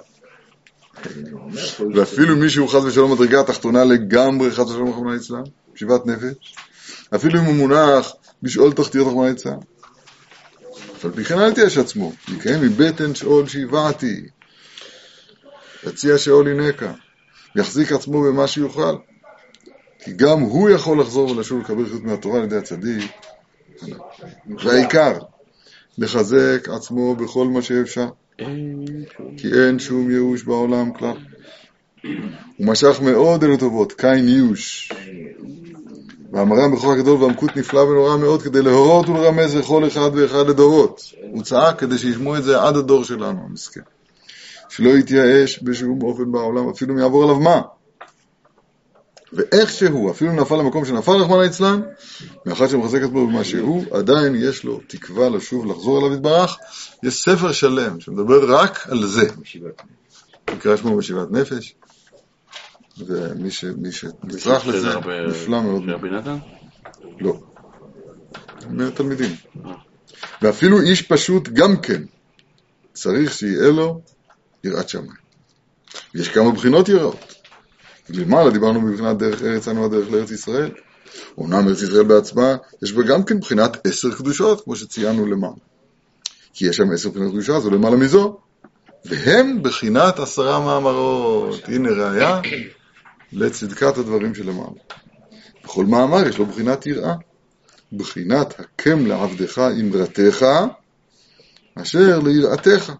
ואפילו 1.94 2.36
מי 2.36 2.50
שהוא 2.50 2.68
חס 2.68 2.84
ושלום 2.84 3.12
מדרגה 3.12 3.40
התחתונה 3.40 3.84
לגמרי, 3.84 4.50
חס 4.50 4.58
ושלום 4.58 4.90
רחמנא 4.90 5.12
ליצלן, 5.12 5.42
ישיבת 5.74 6.06
נפש, 6.06 6.54
אפילו 7.14 7.40
אם 7.40 7.44
הוא 7.44 7.54
מונח 7.54 8.12
בשאול 8.42 8.72
תחתיות 8.72 9.06
רחמנא 9.06 9.28
ליצלן. 9.28 9.58
אף 10.96 11.04
על 11.04 11.12
פי 11.12 11.24
כן 11.24 11.38
אל 11.38 11.52
תייש 11.52 11.78
עצמו, 11.78 12.12
יקיים 12.28 12.60
מבטן 12.60 13.14
שאול 13.14 13.46
שהבעתי. 13.46 14.26
יציע 15.86 16.18
שאול 16.18 16.48
ינקה, 16.48 16.92
יחזיק 17.56 17.92
עצמו 17.92 18.22
במה 18.22 18.46
שיוכל. 18.46 18.96
כי 20.04 20.12
גם 20.12 20.40
הוא 20.40 20.70
יכול 20.70 21.00
לחזור 21.00 21.30
ולשוב 21.30 21.58
ולקבל 21.58 21.86
חיות 21.86 22.02
מהתורה 22.02 22.38
על 22.38 22.44
ידי 22.44 22.56
הצדיק. 22.56 23.10
והעיקר, 24.64 25.18
לחזק 25.98 26.68
עצמו 26.68 27.16
בכל 27.16 27.46
מה 27.46 27.62
שאפשר. 27.62 28.08
כי 29.36 29.48
אין 29.52 29.78
שום 29.78 30.10
ייאוש 30.10 30.42
בעולם 30.42 30.92
כלל. 30.92 31.16
הוא 32.56 32.66
משך 32.66 33.00
מאוד 33.02 33.44
אל 33.44 33.52
הטובות, 33.52 33.92
קין 33.92 34.28
ייאוש. 34.28 34.92
והמר"ם 36.32 36.72
בכוח 36.72 36.92
הגדול 36.94 37.22
והעמקות 37.22 37.56
נפלא 37.56 37.80
ונורא 37.80 38.16
מאוד 38.16 38.42
כדי 38.42 38.62
להורות 38.62 39.08
ולרמז 39.08 39.56
לכל 39.56 39.86
אחד 39.86 40.10
ואחד 40.14 40.48
לדורות. 40.48 41.00
הוא 41.30 41.42
צעק 41.42 41.78
כדי 41.78 41.98
שישמעו 41.98 42.36
את 42.36 42.44
זה 42.44 42.62
עד 42.62 42.76
הדור 42.76 43.04
שלנו, 43.04 43.46
המסכן. 43.48 43.80
שלא 44.68 44.90
יתייאש 44.90 45.62
בשום 45.62 46.02
אופן 46.02 46.32
בעולם, 46.32 46.68
אפילו 46.68 46.94
אם 46.94 46.98
יעבור 46.98 47.22
עליו 47.22 47.40
מה. 47.40 47.60
ואיך 49.36 49.70
שהוא, 49.70 50.10
אפילו 50.10 50.32
נפל 50.32 50.56
למקום 50.56 50.84
שנפל 50.84 51.12
רחמנא 51.12 51.42
ליצלן, 51.42 51.80
מאחד 52.46 52.68
שמחזק 52.68 53.02
עצמו 53.02 53.26
במה 53.26 53.44
שהוא, 53.44 53.84
עדיין 53.90 54.34
יש 54.34 54.64
לו 54.64 54.80
תקווה 54.86 55.28
לשוב 55.28 55.66
לחזור 55.66 55.98
אליו 55.98 56.14
יתברך. 56.16 56.56
יש 57.02 57.22
ספר 57.22 57.52
שלם 57.52 58.00
שמדבר 58.00 58.54
רק 58.54 58.86
על 58.90 59.06
זה. 59.06 59.28
נקרא 60.54 60.76
שמו 60.76 60.96
בשיבת 60.96 61.30
נפש, 61.30 61.74
ומי 62.98 63.50
שנצרך 63.92 64.66
לזה, 64.66 64.88
נפלא 65.28 65.62
מאוד. 65.62 65.82
לא. 67.20 67.40
מהתלמידים. 68.70 69.36
ואפילו 70.42 70.80
איש 70.80 71.02
פשוט 71.02 71.48
גם 71.48 71.76
כן, 71.76 72.02
צריך 72.92 73.32
שיהיה 73.32 73.70
לו 73.70 74.00
יראת 74.64 74.88
שמיים. 74.88 75.24
יש 76.14 76.28
כמה 76.28 76.50
בחינות 76.50 76.88
יראות. 76.88 77.33
למעלה 78.10 78.50
דיברנו 78.50 78.80
מבחינת 78.80 79.18
דרך 79.18 79.42
ארץ 79.42 79.68
אנו 79.68 79.84
הדרך 79.84 80.10
לארץ 80.10 80.30
ישראל. 80.30 80.70
אומנם 81.38 81.68
ארץ 81.68 81.82
ישראל 81.82 82.02
בעצמה, 82.02 82.56
יש 82.82 82.92
בה 82.92 83.02
גם 83.02 83.24
כן 83.24 83.40
בחינת 83.40 83.86
עשר 83.86 84.14
קדושות, 84.14 84.64
כמו 84.64 84.76
שציינו 84.76 85.26
למעלה. 85.26 85.54
כי 86.52 86.66
יש 86.66 86.76
שם 86.76 86.92
עשר 86.92 87.10
בחינות 87.10 87.32
קדושה, 87.32 87.60
זו 87.60 87.70
למעלה 87.70 87.96
מזו. 87.96 88.38
והם 89.04 89.62
בחינת 89.62 90.18
עשרה 90.18 90.60
מאמרות. 90.60 91.68
הנה 91.68 91.90
ראיה 91.90 92.40
לצדקת 93.32 93.98
הדברים 93.98 94.34
שלמעלה. 94.34 94.70
בכל 95.64 95.84
מאמר 95.84 96.28
יש 96.28 96.38
לו 96.38 96.46
בחינת 96.46 96.86
יראה. 96.86 97.14
בחינת 97.92 98.60
הקם 98.60 99.06
לעבדך 99.06 99.58
אמרתך, 99.80 100.46
אשר 101.74 102.18
ליראתך. 102.18 102.92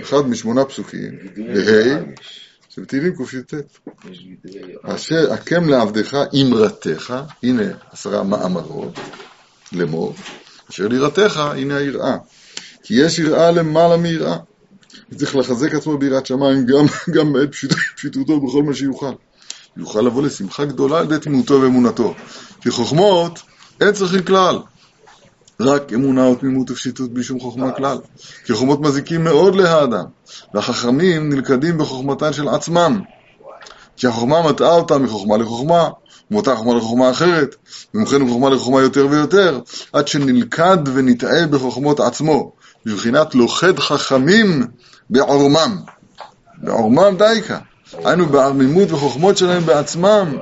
אחד 0.00 0.28
משמונה 0.28 0.64
פסוקים, 0.64 1.10
בה' 1.36 2.04
שבתהילים 2.74 3.12
ק"ט. 3.16 3.54
אשר 4.82 5.32
הקם 5.32 5.68
לעבדך 5.68 6.14
אמרתך, 6.42 7.14
הנה 7.42 7.62
עשרה 7.90 8.22
מאמרות, 8.22 8.98
לאמור, 9.72 10.14
אשר 10.70 10.88
ליראתך, 10.88 11.36
הנה 11.36 11.76
היראה. 11.76 12.16
כי 12.82 12.94
יש 12.94 13.18
יראה 13.18 13.50
למעלה 13.50 13.96
מיראה. 13.96 14.36
צריך 15.16 15.36
לחזק 15.36 15.74
עצמו 15.74 15.98
ביראת 15.98 16.26
שמיים 16.26 16.66
גם, 16.66 16.84
גם 17.14 17.32
בעת 17.32 17.52
פשיט, 17.52 17.72
פשיטותו 17.96 18.40
בכל 18.40 18.62
מה 18.62 18.74
שיוכל. 18.74 19.12
יוכל 19.76 20.00
לבוא 20.00 20.22
לשמחה 20.22 20.64
גדולה 20.64 20.98
על 20.98 21.04
ידי 21.04 21.18
תמימותו 21.18 21.60
ואמונתו. 21.62 22.14
כי 22.60 22.70
חוכמות 22.70 23.42
אין 23.80 23.92
צריכים 23.92 24.22
כלל. 24.22 24.58
רק 25.60 25.92
אמונה 25.92 26.28
ותמימות 26.28 26.70
ופשיטות 26.70 27.12
בלי 27.12 27.22
שום 27.22 27.40
חוכמה 27.40 27.72
כלל. 27.72 27.98
כי 28.44 28.52
חוכמות 28.52 28.80
מזיקים 28.80 29.24
מאוד 29.24 29.56
להאדם, 29.56 30.04
והחכמים 30.54 31.28
נלכדים 31.28 31.78
בחוכמתן 31.78 32.32
של 32.32 32.48
עצמם. 32.48 33.00
כי 33.96 34.06
החוכמה 34.06 34.42
מטעה 34.42 34.74
אותם 34.74 35.02
מחוכמה 35.02 35.36
לחוכמה, 35.36 35.88
ומאותה 36.30 36.56
חוכמה 36.56 36.74
לחוכמה 36.74 37.10
אחרת, 37.10 37.56
ומכן 37.94 38.22
מחוכמה 38.22 38.50
לחוכמה 38.50 38.80
יותר 38.80 39.06
ויותר, 39.10 39.60
עד 39.92 40.08
שנלכד 40.08 40.78
ונטעה 40.94 41.46
בחוכמות 41.46 42.00
עצמו, 42.00 42.52
בבחינת 42.86 43.34
לוכד 43.34 43.78
חכמים 43.78 44.66
בעורמם. 45.10 45.80
בעורמם 46.58 47.16
דייקה. 47.18 47.58
היינו 48.04 48.26
בערמימות 48.26 48.92
וחוכמות 48.92 49.36
שלהם 49.36 49.66
בעצמם, 49.66 50.36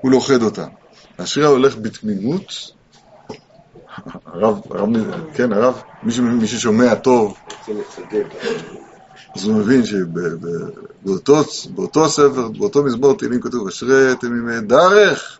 הוא 0.00 0.10
לוכד 0.10 0.42
אותם. 0.42 0.68
אשרי 1.16 1.44
ההולך 1.44 1.76
בתמימות, 1.76 2.52
הרב, 4.26 4.60
הרב, 4.70 4.88
כן, 5.34 5.52
הרב, 5.52 5.82
מי, 6.02 6.46
ששומע 6.46 6.94
טוב. 6.94 7.36
אז 9.34 9.44
הוא 9.44 9.56
מבין 9.56 9.82
שבאותו 9.84 11.34
באותו 11.74 12.08
ספר, 12.08 12.48
באותו 12.48 12.82
מזמור 12.84 13.16
תהילים 13.16 13.40
כתוב, 13.40 13.68
אשרי 13.68 14.16
תמימי 14.20 14.60
דרך, 14.60 15.38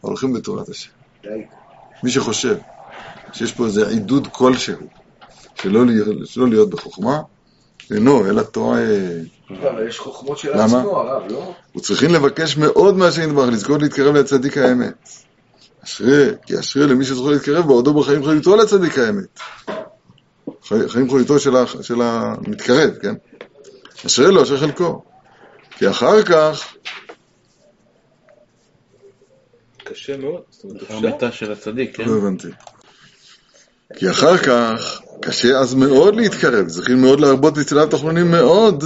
הולכים 0.00 0.32
בתורת 0.32 0.68
השם. 0.68 0.90
מי 2.02 2.10
שחושב 2.10 2.56
שיש 3.32 3.52
פה 3.52 3.66
איזה 3.66 3.88
עידוד 3.88 4.28
כלשהו, 4.32 4.86
שלא 5.54 6.46
להיות, 6.46 6.70
בחוכמה, 6.70 7.20
אינו, 7.90 8.26
אלא 8.26 8.42
לא, 9.50 9.70
אבל 9.70 9.88
יש 9.88 9.98
חוכמות 9.98 10.38
של? 10.38 10.52
עצמו, 10.52 11.00
הרב, 11.00 11.22
לא? 11.30 11.54
וצריכים 11.76 12.14
לבקש 12.14 12.56
מאוד 12.56 12.96
מהשם 12.96 13.22
יתברך, 13.22 13.48
לזכות 13.52 13.82
להתקרב 13.82 14.14
לצדיק 14.14 14.58
האמת. 14.58 15.08
אשרי, 15.84 16.28
כי 16.46 16.58
אשרי 16.58 16.86
למי 16.86 17.04
שזוכה 17.04 17.30
להתקרב 17.30 17.66
בעודו 17.66 17.94
בחיים 17.94 18.22
חוליתו 18.24 18.56
לצדיק 18.56 18.98
האמת. 18.98 19.40
חי- 20.68 20.88
חיים 20.88 21.08
חוליתו 21.10 21.38
של, 21.38 21.56
ה, 21.56 21.64
של 21.82 22.02
המתקרב, 22.02 22.90
כן? 23.02 23.14
אשרי 24.06 24.32
לו, 24.32 24.42
אשרי 24.42 24.58
חלקו. 24.58 25.02
כי 25.70 25.90
אחר 25.90 26.22
כך, 26.22 26.74
קשה 29.84 30.16
מאוד. 30.16 30.40
זאת 30.50 30.64
אומרת, 30.64 30.82
אפשר? 30.82 30.94
המתה 30.96 31.32
של 31.32 31.52
הצדיק, 31.52 31.96
כן? 31.96 32.04
לא 32.04 32.16
הבנתי. 32.16 32.48
כי 33.96 34.10
אחר 34.10 34.38
כך, 34.38 35.00
קשה 35.22 35.58
אז 35.58 35.74
מאוד 35.74 36.16
להתקרב, 36.16 36.68
צריכים 36.68 37.00
מאוד 37.00 37.20
להרבות 37.20 37.58
בצלב 37.58 37.90
תחנונים 37.90 38.30
מאוד. 38.30 38.84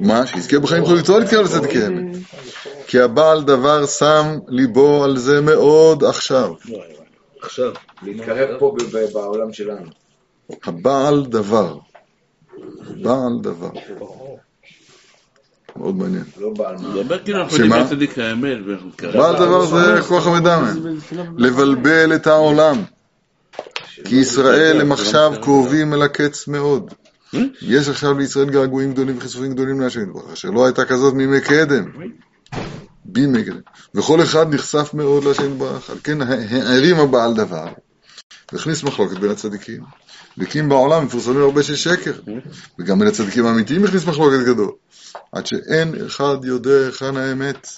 מה? 0.00 0.26
שיזכה 0.26 0.58
בחיים 0.58 0.84
חוליתו 0.84 1.18
להתקרב 1.18 1.44
לצדיק 1.44 1.76
האמת. 1.76 2.16
כי 2.92 3.00
הבעל 3.00 3.42
דבר 3.42 3.86
שם 3.86 4.38
ליבו 4.48 5.04
על 5.04 5.16
זה 5.16 5.40
מאוד 5.40 6.04
עכשיו. 6.04 6.52
עכשיו. 7.42 7.72
להתקרב 8.02 8.58
פה 8.58 8.76
בעולם 9.12 9.52
שלנו. 9.52 9.86
הבעל 10.64 11.26
דבר. 11.26 11.78
בעל 13.02 13.38
דבר. 13.40 13.70
מאוד 15.76 15.96
מעניין. 15.96 16.24
לא 16.40 16.50
בעל 16.56 16.76
מה. 16.76 16.94
מדבר 16.94 17.18
כאילו 17.24 17.44
צדיק 17.88 18.18
האמת. 18.18 18.58
בעל 19.12 19.36
דבר 19.36 19.64
זה 19.64 20.02
כוח 20.08 20.26
המדמה. 20.26 20.72
לבלבל 21.38 22.14
את 22.14 22.26
העולם. 22.26 22.76
כי 24.04 24.16
ישראל 24.16 24.80
הם 24.80 24.92
עכשיו 24.92 25.32
קרובים 25.42 25.94
אל 25.94 26.02
הקץ 26.02 26.48
מאוד. 26.48 26.94
יש 27.62 27.88
עכשיו 27.88 28.18
לישראל 28.18 28.50
געגועים 28.50 28.92
גדולים 28.92 29.18
וחיסופים 29.18 29.52
גדולים 29.52 29.80
להשם 29.80 30.02
יתברך, 30.02 30.32
אשר 30.32 30.50
לא 30.50 30.66
הייתה 30.66 30.84
כזאת 30.84 31.14
מימי 31.14 31.40
קדם. 31.40 31.84
בימי 33.12 33.44
קדם. 33.44 33.60
וכל 33.94 34.22
אחד 34.22 34.54
נחשף 34.54 34.90
מאוד 34.94 35.24
להשם 35.24 35.52
יתברך, 35.52 35.90
על 35.90 35.98
כן 36.04 36.22
הערים 36.22 36.96
הבעל 36.96 37.34
דבר, 37.34 37.68
והכניס 38.52 38.82
מחלוקת 38.82 39.18
בין 39.18 39.30
הצדיקים. 39.30 39.82
והקים 40.38 40.68
בעולם 40.68 41.04
מפורסמים 41.04 41.42
הרבה 41.42 41.62
של 41.62 41.76
שקר, 41.76 42.12
וגם 42.78 42.98
בין 42.98 43.08
הצדיקים 43.08 43.46
האמיתיים 43.46 43.84
הכניס 43.84 44.06
מחלוקת 44.06 44.46
גדול, 44.46 44.70
עד 45.32 45.46
שאין 45.46 45.94
אחד 46.06 46.36
יודע 46.44 46.70
היכן 46.86 47.16
האמת. 47.16 47.68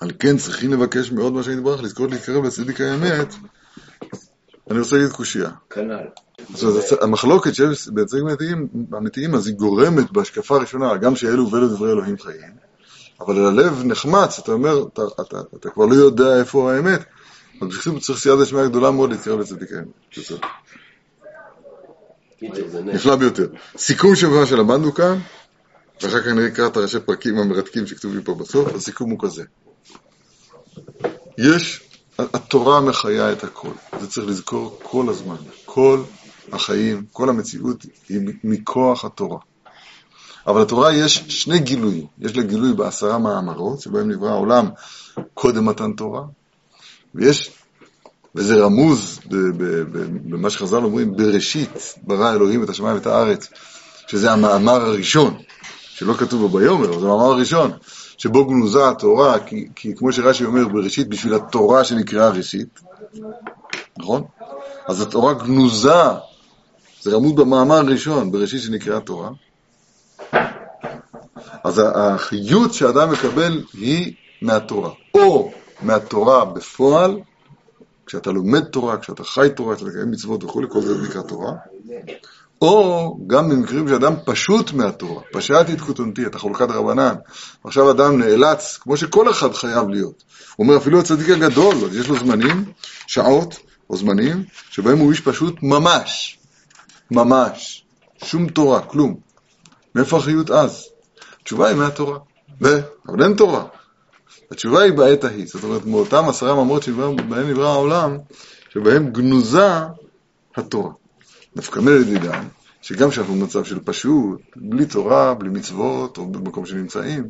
על 0.00 0.10
כן 0.18 0.36
צריכים 0.36 0.72
לבקש 0.72 1.12
מאוד 1.12 1.32
מה 1.32 1.42
שנתברך, 1.42 1.82
לזכות 1.82 2.10
להתקרב 2.10 2.44
לצדיק 2.44 2.80
האמת. 2.80 3.34
אני 4.70 4.78
רוצה 4.78 4.96
להגיד 4.96 5.12
קושייה. 5.12 5.50
כנ"ל. 5.70 6.06
המחלוקת 7.00 7.54
שיש 7.54 7.88
בין 7.88 8.04
צדיקים 8.04 8.26
האמיתיים, 8.26 8.68
האמיתיים, 8.92 9.34
אז 9.34 9.46
היא 9.46 9.54
גורמת 9.54 10.12
בהשקפה 10.12 10.56
הראשונה, 10.56 10.96
גם 10.96 11.16
שאלו 11.16 11.50
ואלו 11.50 11.68
דברי 11.68 11.92
אלוהים 11.92 12.18
חיים, 12.18 12.69
אבל 13.20 13.46
הלב 13.46 13.82
נחמץ, 13.84 14.38
אתה 14.38 14.52
אומר, 14.52 14.86
אתה, 14.92 15.02
אתה, 15.20 15.40
אתה 15.56 15.70
כבר 15.70 15.86
לא 15.86 15.94
יודע 15.94 16.38
איפה 16.38 16.72
האמת, 16.72 17.00
אבל 17.60 17.68
בשביל 17.68 17.94
זה 17.94 18.00
צריך 18.00 18.18
סייעתא 18.18 18.42
דשמיא 18.42 18.66
גדולה 18.66 18.90
מאוד 18.90 19.10
להתקרב 19.10 19.40
לצדיק 19.40 19.68
האמת. 19.72 20.28
נפלא 22.84 23.16
ביותר. 23.16 23.46
סיכום 23.76 24.16
של 24.16 24.26
מה 24.26 24.46
שלמדנו 24.46 24.94
כאן, 24.94 25.18
ואחר 26.02 26.20
כך 26.20 26.26
נקרא 26.26 26.66
את 26.66 26.76
הראשי 26.76 27.00
פרקים 27.00 27.38
המרתקים 27.38 27.86
שכתובים 27.86 28.22
פה 28.22 28.34
בסוף, 28.34 28.74
הסיכום 28.74 29.10
הוא 29.10 29.18
כזה. 29.22 29.44
יש, 31.38 31.80
התורה 32.18 32.80
מחיה 32.80 33.32
את 33.32 33.44
הכל, 33.44 33.72
זה 34.00 34.06
צריך 34.10 34.28
לזכור 34.28 34.78
כל 34.82 35.08
הזמן. 35.08 35.36
כל 35.64 36.02
החיים, 36.52 37.04
כל 37.12 37.28
המציאות 37.28 37.86
היא 38.08 38.20
מכוח 38.44 39.04
התורה. 39.04 39.38
אבל 40.50 40.62
לתורה 40.62 40.92
יש 40.92 41.24
שני 41.28 41.58
גילויים. 41.58 42.06
יש 42.18 42.36
לה 42.36 42.42
גילוי 42.42 42.72
בעשרה 42.72 43.18
מאמרות, 43.18 43.80
שבהם 43.80 44.10
נברא 44.10 44.30
העולם 44.30 44.68
קודם 45.34 45.64
מתן 45.64 45.92
תורה, 45.92 46.22
ויש, 47.14 47.50
וזה 48.34 48.56
רמוז 48.64 49.20
במה 50.24 50.50
שחז"ל 50.50 50.84
אומרים, 50.84 51.16
בראשית 51.16 51.94
ברא 52.02 52.32
אלוהים 52.32 52.64
את 52.64 52.68
השמיים 52.68 52.94
ואת 52.94 53.06
הארץ, 53.06 53.48
שזה 54.06 54.32
המאמר 54.32 54.80
הראשון, 54.80 55.38
שלא 55.88 56.14
כתוב 56.14 56.40
בו 56.40 56.58
ביומר, 56.58 57.00
זה 57.00 57.06
המאמר 57.06 57.32
הראשון, 57.32 57.70
שבו 58.18 58.44
גנוזה 58.44 58.88
התורה, 58.88 59.38
כי, 59.38 59.68
כי 59.74 59.96
כמו 59.96 60.12
שרש"י 60.12 60.44
אומר, 60.44 60.68
בראשית 60.68 61.08
בשביל 61.08 61.34
התורה 61.34 61.84
שנקראה 61.84 62.28
ראשית, 62.28 62.80
נכון? 63.98 64.24
אז 64.86 65.00
התורה 65.00 65.34
גנוזה, 65.34 66.02
זה 67.02 67.10
רמוז 67.10 67.32
במאמר 67.32 67.76
הראשון, 67.76 68.32
בראשית 68.32 68.62
שנקראה 68.62 69.00
תורה. 69.00 69.30
אז 71.64 71.82
החיות 71.94 72.74
שאדם 72.74 73.12
מקבל 73.12 73.64
היא 73.72 74.14
מהתורה, 74.42 74.90
או 75.14 75.52
מהתורה 75.82 76.44
בפועל, 76.44 77.18
כשאתה 78.06 78.30
לומד 78.30 78.64
תורה, 78.64 78.98
כשאתה 78.98 79.24
חי 79.24 79.48
תורה, 79.56 79.76
כשאתה 79.76 79.90
מקיים 79.90 80.10
מצוות 80.10 80.44
וכולי, 80.44 80.66
כל 80.70 80.80
זה 80.80 81.02
נקרא 81.02 81.22
תורה, 81.22 81.52
או 82.62 83.18
גם 83.26 83.48
במקרים 83.48 83.88
שאדם 83.88 84.14
פשוט 84.24 84.72
מהתורה, 84.72 85.22
פשעתי 85.32 85.72
את 85.72 85.80
כותנתי, 85.80 86.26
את 86.26 86.34
החולקת 86.34 86.70
רבנן. 86.70 87.14
עכשיו 87.64 87.90
אדם 87.90 88.18
נאלץ, 88.18 88.78
כמו 88.80 88.96
שכל 88.96 89.30
אחד 89.30 89.54
חייב 89.54 89.88
להיות. 89.88 90.22
הוא 90.56 90.64
אומר, 90.66 90.76
אפילו 90.76 91.00
הצדיק 91.00 91.30
הגדול, 91.30 91.76
יש 91.92 92.08
לו 92.08 92.18
זמנים, 92.18 92.64
שעות 93.06 93.58
או 93.90 93.96
זמנים, 93.96 94.44
שבהם 94.70 94.98
הוא 94.98 95.10
איש 95.10 95.20
פשוט 95.20 95.54
ממש, 95.62 96.38
ממש, 97.10 97.84
שום 98.24 98.48
תורה, 98.48 98.80
כלום. 98.80 99.16
מאיפה 99.94 100.16
החיות 100.16 100.50
אז? 100.50 100.88
התשובה 101.42 101.68
היא 101.68 101.76
מהתורה. 101.76 102.18
אבל 103.08 103.22
אין 103.22 103.34
תורה. 103.34 103.64
התשובה 104.50 104.82
היא 104.82 104.92
בעת 104.92 105.24
ההיא, 105.24 105.46
זאת 105.46 105.64
אומרת, 105.64 105.84
מאותם 105.86 106.24
עשרה 106.28 106.54
מאמרות 106.54 106.82
שבהם 106.82 107.16
נברא 107.50 107.68
העולם, 107.68 108.18
שבהם 108.68 109.10
גנוזה 109.10 109.68
התורה. 110.56 110.92
נפקא 111.56 111.78
מינה 111.80 111.98
לדידן, 111.98 112.44
שגם 112.82 113.10
כשאנחנו 113.10 113.34
במצב 113.34 113.64
של 113.64 113.78
פשוט, 113.84 114.40
בלי 114.56 114.86
תורה, 114.86 115.34
בלי 115.34 115.48
מצוות, 115.48 116.18
או 116.18 116.26
במקום 116.26 116.66
שנמצאים, 116.66 117.24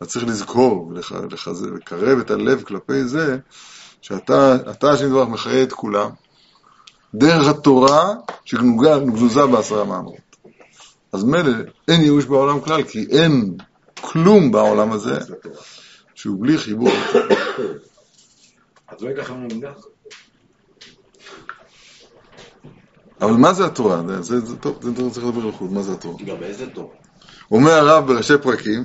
אז 0.00 0.08
צריך 0.08 0.24
לזכור 0.26 0.88
ולח- 0.88 1.12
לחז- 1.30 1.66
לקרב 1.76 2.18
את 2.18 2.30
הלב 2.30 2.62
כלפי 2.62 3.04
זה, 3.04 3.38
שאתה, 4.02 4.56
אתה 4.70 4.90
השם 4.90 5.06
יתברך 5.06 5.28
מחיה 5.28 5.62
את 5.62 5.72
כולם, 5.72 6.10
דרך 7.14 7.48
התורה 7.48 8.14
שגנוזה 8.44 9.46
בעשרה 9.46 9.84
מאמרות. 9.84 10.27
אז 11.12 11.24
מילא, 11.24 11.52
אין 11.88 12.00
ייאוש 12.00 12.24
בעולם 12.24 12.60
כלל, 12.60 12.82
כי 12.82 13.06
אין 13.10 13.56
כלום 14.00 14.52
בעולם 14.52 14.92
הזה 14.92 15.18
שהוא 16.14 16.36
בלי 16.40 16.58
חיבור. 16.58 16.90
אז 18.88 19.00
לא 19.00 19.08
ייקח 19.08 19.30
לנו 19.30 19.48
מונח. 19.52 19.78
אבל 23.20 23.32
מה 23.32 23.52
זה 23.52 23.66
התורה? 23.66 24.02
זה, 24.06 24.22
זה, 24.22 24.40
זה 24.40 24.56
טוב, 24.56 24.78
זה 24.82 25.10
צריך 25.10 25.26
לדבר 25.26 25.46
לחוד, 25.46 25.72
מה 25.72 25.82
זה 25.82 25.92
התורה? 25.92 26.24
גם 26.24 26.40
באיזה 26.40 26.70
תור? 26.70 26.92
אומר 27.50 27.72
הרב 27.72 28.06
בראשי 28.06 28.38
פרקים, 28.42 28.84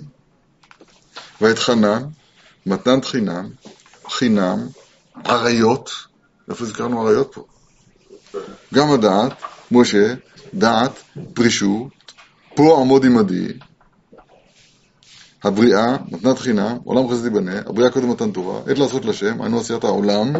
ואת 1.42 1.60
חנן, 1.60 2.04
מתנת 2.66 3.06
חינם, 3.06 3.50
חינם, 4.10 4.68
עריות, 5.24 5.92
איפה 6.50 6.64
הזכרנו 6.64 7.02
עריות 7.02 7.34
פה? 7.34 7.46
גם 8.74 8.92
הדעת, 8.92 9.34
משה, 9.72 10.14
דעת, 10.54 10.92
פרישות, 11.34 12.03
פה 12.56 12.82
עמוד 12.82 13.06
עמדי, 13.06 13.48
הבריאה, 15.44 15.98
מתנת 16.12 16.40
חינם, 16.40 16.78
עולם 16.84 17.10
חסד 17.10 17.24
ייבנה, 17.24 17.60
הבריאה 17.66 17.90
קודם 17.90 18.10
מתן 18.10 18.32
תורה, 18.32 18.60
עת 18.68 18.80
לעשות 18.80 19.06
לשם, 19.06 19.42
היינו 19.42 19.60
עשיית 19.60 19.84
העולם, 19.84 20.34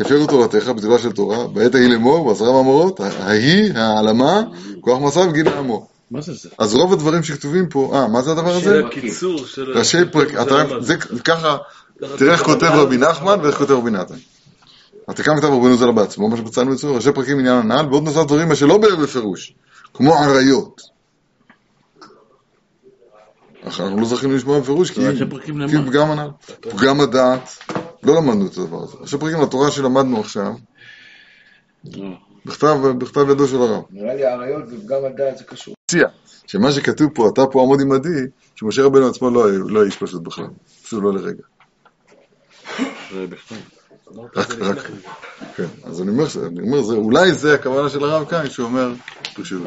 הפרו 0.00 0.26
תורתך 0.26 0.68
בתורה 0.68 0.98
של 0.98 1.12
תורה, 1.12 1.46
בעת 1.46 1.74
ההיא 1.74 1.88
לאמור, 1.88 2.28
בעשרה 2.28 2.52
מאמרות, 2.52 3.00
ההיא, 3.00 3.72
העלמה, 3.74 4.42
כוח 4.80 4.98
מסע 5.02 5.20
וגילה 5.20 5.58
עמו. 5.58 5.86
מה 6.10 6.20
זה 6.20 6.32
זה? 6.32 6.48
אז 6.58 6.74
רוב 6.74 6.92
הדברים 6.92 7.22
שכתובים 7.22 7.68
פה, 7.68 7.90
אה, 7.94 8.08
מה 8.08 8.22
זה 8.22 8.30
הדבר 8.30 8.56
הזה? 8.56 8.82
זה 8.82 8.82
קיצור 8.90 9.46
של... 9.46 9.78
ראשי 9.78 9.98
פרק, 10.12 10.28
זה 10.80 10.96
ככה, 10.96 11.56
תראה 12.16 12.32
איך 12.32 12.42
כותב 12.42 12.70
רבי 12.72 12.96
נחמן 12.96 13.40
ואיך 13.42 13.58
כותב 13.58 13.72
רבי 13.72 13.90
נתן. 13.90 14.14
אז 15.08 15.14
כאן 15.14 15.36
כתב 15.36 15.46
רבנו 15.46 15.76
זלה 15.76 15.92
בעצמו, 15.92 16.28
מה 16.28 16.36
שמצאנו 16.36 16.74
אצלו, 16.74 16.94
ראשי 16.94 17.12
פרקים 17.12 17.38
עניין 17.38 17.56
הנ"ל, 17.56 17.86
ועוד 17.90 18.04
נוסף 18.04 18.24
דברים 18.26 18.48
מה 18.48 18.54
שלא 18.54 18.78
באר 18.78 18.96
בפירוש, 18.96 19.54
כמו 19.94 20.14
עריות. 20.14 20.80
אך 23.64 23.80
אנחנו 23.80 24.00
לא 24.00 24.04
זכינו 24.06 24.36
לשמוע 24.36 24.60
בפירוש, 24.60 24.90
כי 24.90 25.00
כי? 25.18 25.24
פגם 25.86 26.10
הנ"ל, 26.10 26.28
פגם 26.60 27.00
הדעת, 27.00 27.50
לא 28.02 28.14
למדנו 28.16 28.46
את 28.46 28.56
הדבר 28.58 28.82
הזה. 28.82 28.96
ראשי 29.00 29.18
פרקים 29.18 29.40
לתורה 29.42 29.70
שלמדנו 29.70 30.20
עכשיו, 30.20 30.52
לא. 31.84 32.08
בכתב, 32.46 32.76
בכתב 32.98 33.30
ידו 33.30 33.48
של 33.48 33.56
הרב. 33.56 33.82
נראה 33.90 34.14
לי 34.14 34.24
האריות 34.24 34.64
ופגם 34.68 35.04
הדעת 35.04 35.38
זה 35.38 35.44
קשור. 35.44 35.74
מציע 35.90 36.08
שמה 36.46 36.72
שכתוב 36.72 37.10
פה, 37.14 37.28
אתה 37.28 37.46
פה 37.46 37.62
עמוד 37.62 37.80
עמדי, 37.80 38.20
שמשה 38.54 38.82
רבנו 38.82 39.08
עצמו 39.08 39.30
לא 39.30 39.50
לא 39.68 39.80
היה 39.80 39.86
איש 39.86 39.96
פשוט 39.96 40.22
בכלל, 40.22 40.46
אפילו 40.84 41.02
לא 41.02 41.20
לרגע. 41.20 41.42
זה 43.12 43.26
בכתב. 43.26 43.54
רק, 44.36 44.50
רק, 44.60 44.90
כן, 45.56 45.66
אז 45.84 46.02
אני 46.02 46.10
אומר, 46.10 46.28
ש- 46.28 46.36
אני 46.36 46.60
אומר, 46.60 46.82
זה, 46.82 46.94
אולי 46.94 47.32
זה 47.32 47.54
הכוונה 47.54 47.88
של 47.88 48.04
הרב 48.04 48.28
כאן, 48.28 48.50
שהוא 48.50 48.66
אומר, 48.66 48.92
פשוט, 49.34 49.62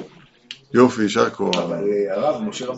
יופי, 0.75 1.03
יישר 1.03 1.29
כוח. 1.29 1.55
אבל 1.57 1.83
אה, 1.91 2.13
הרב, 2.15 2.41
משה 2.43 2.65
רבנו 2.65 2.73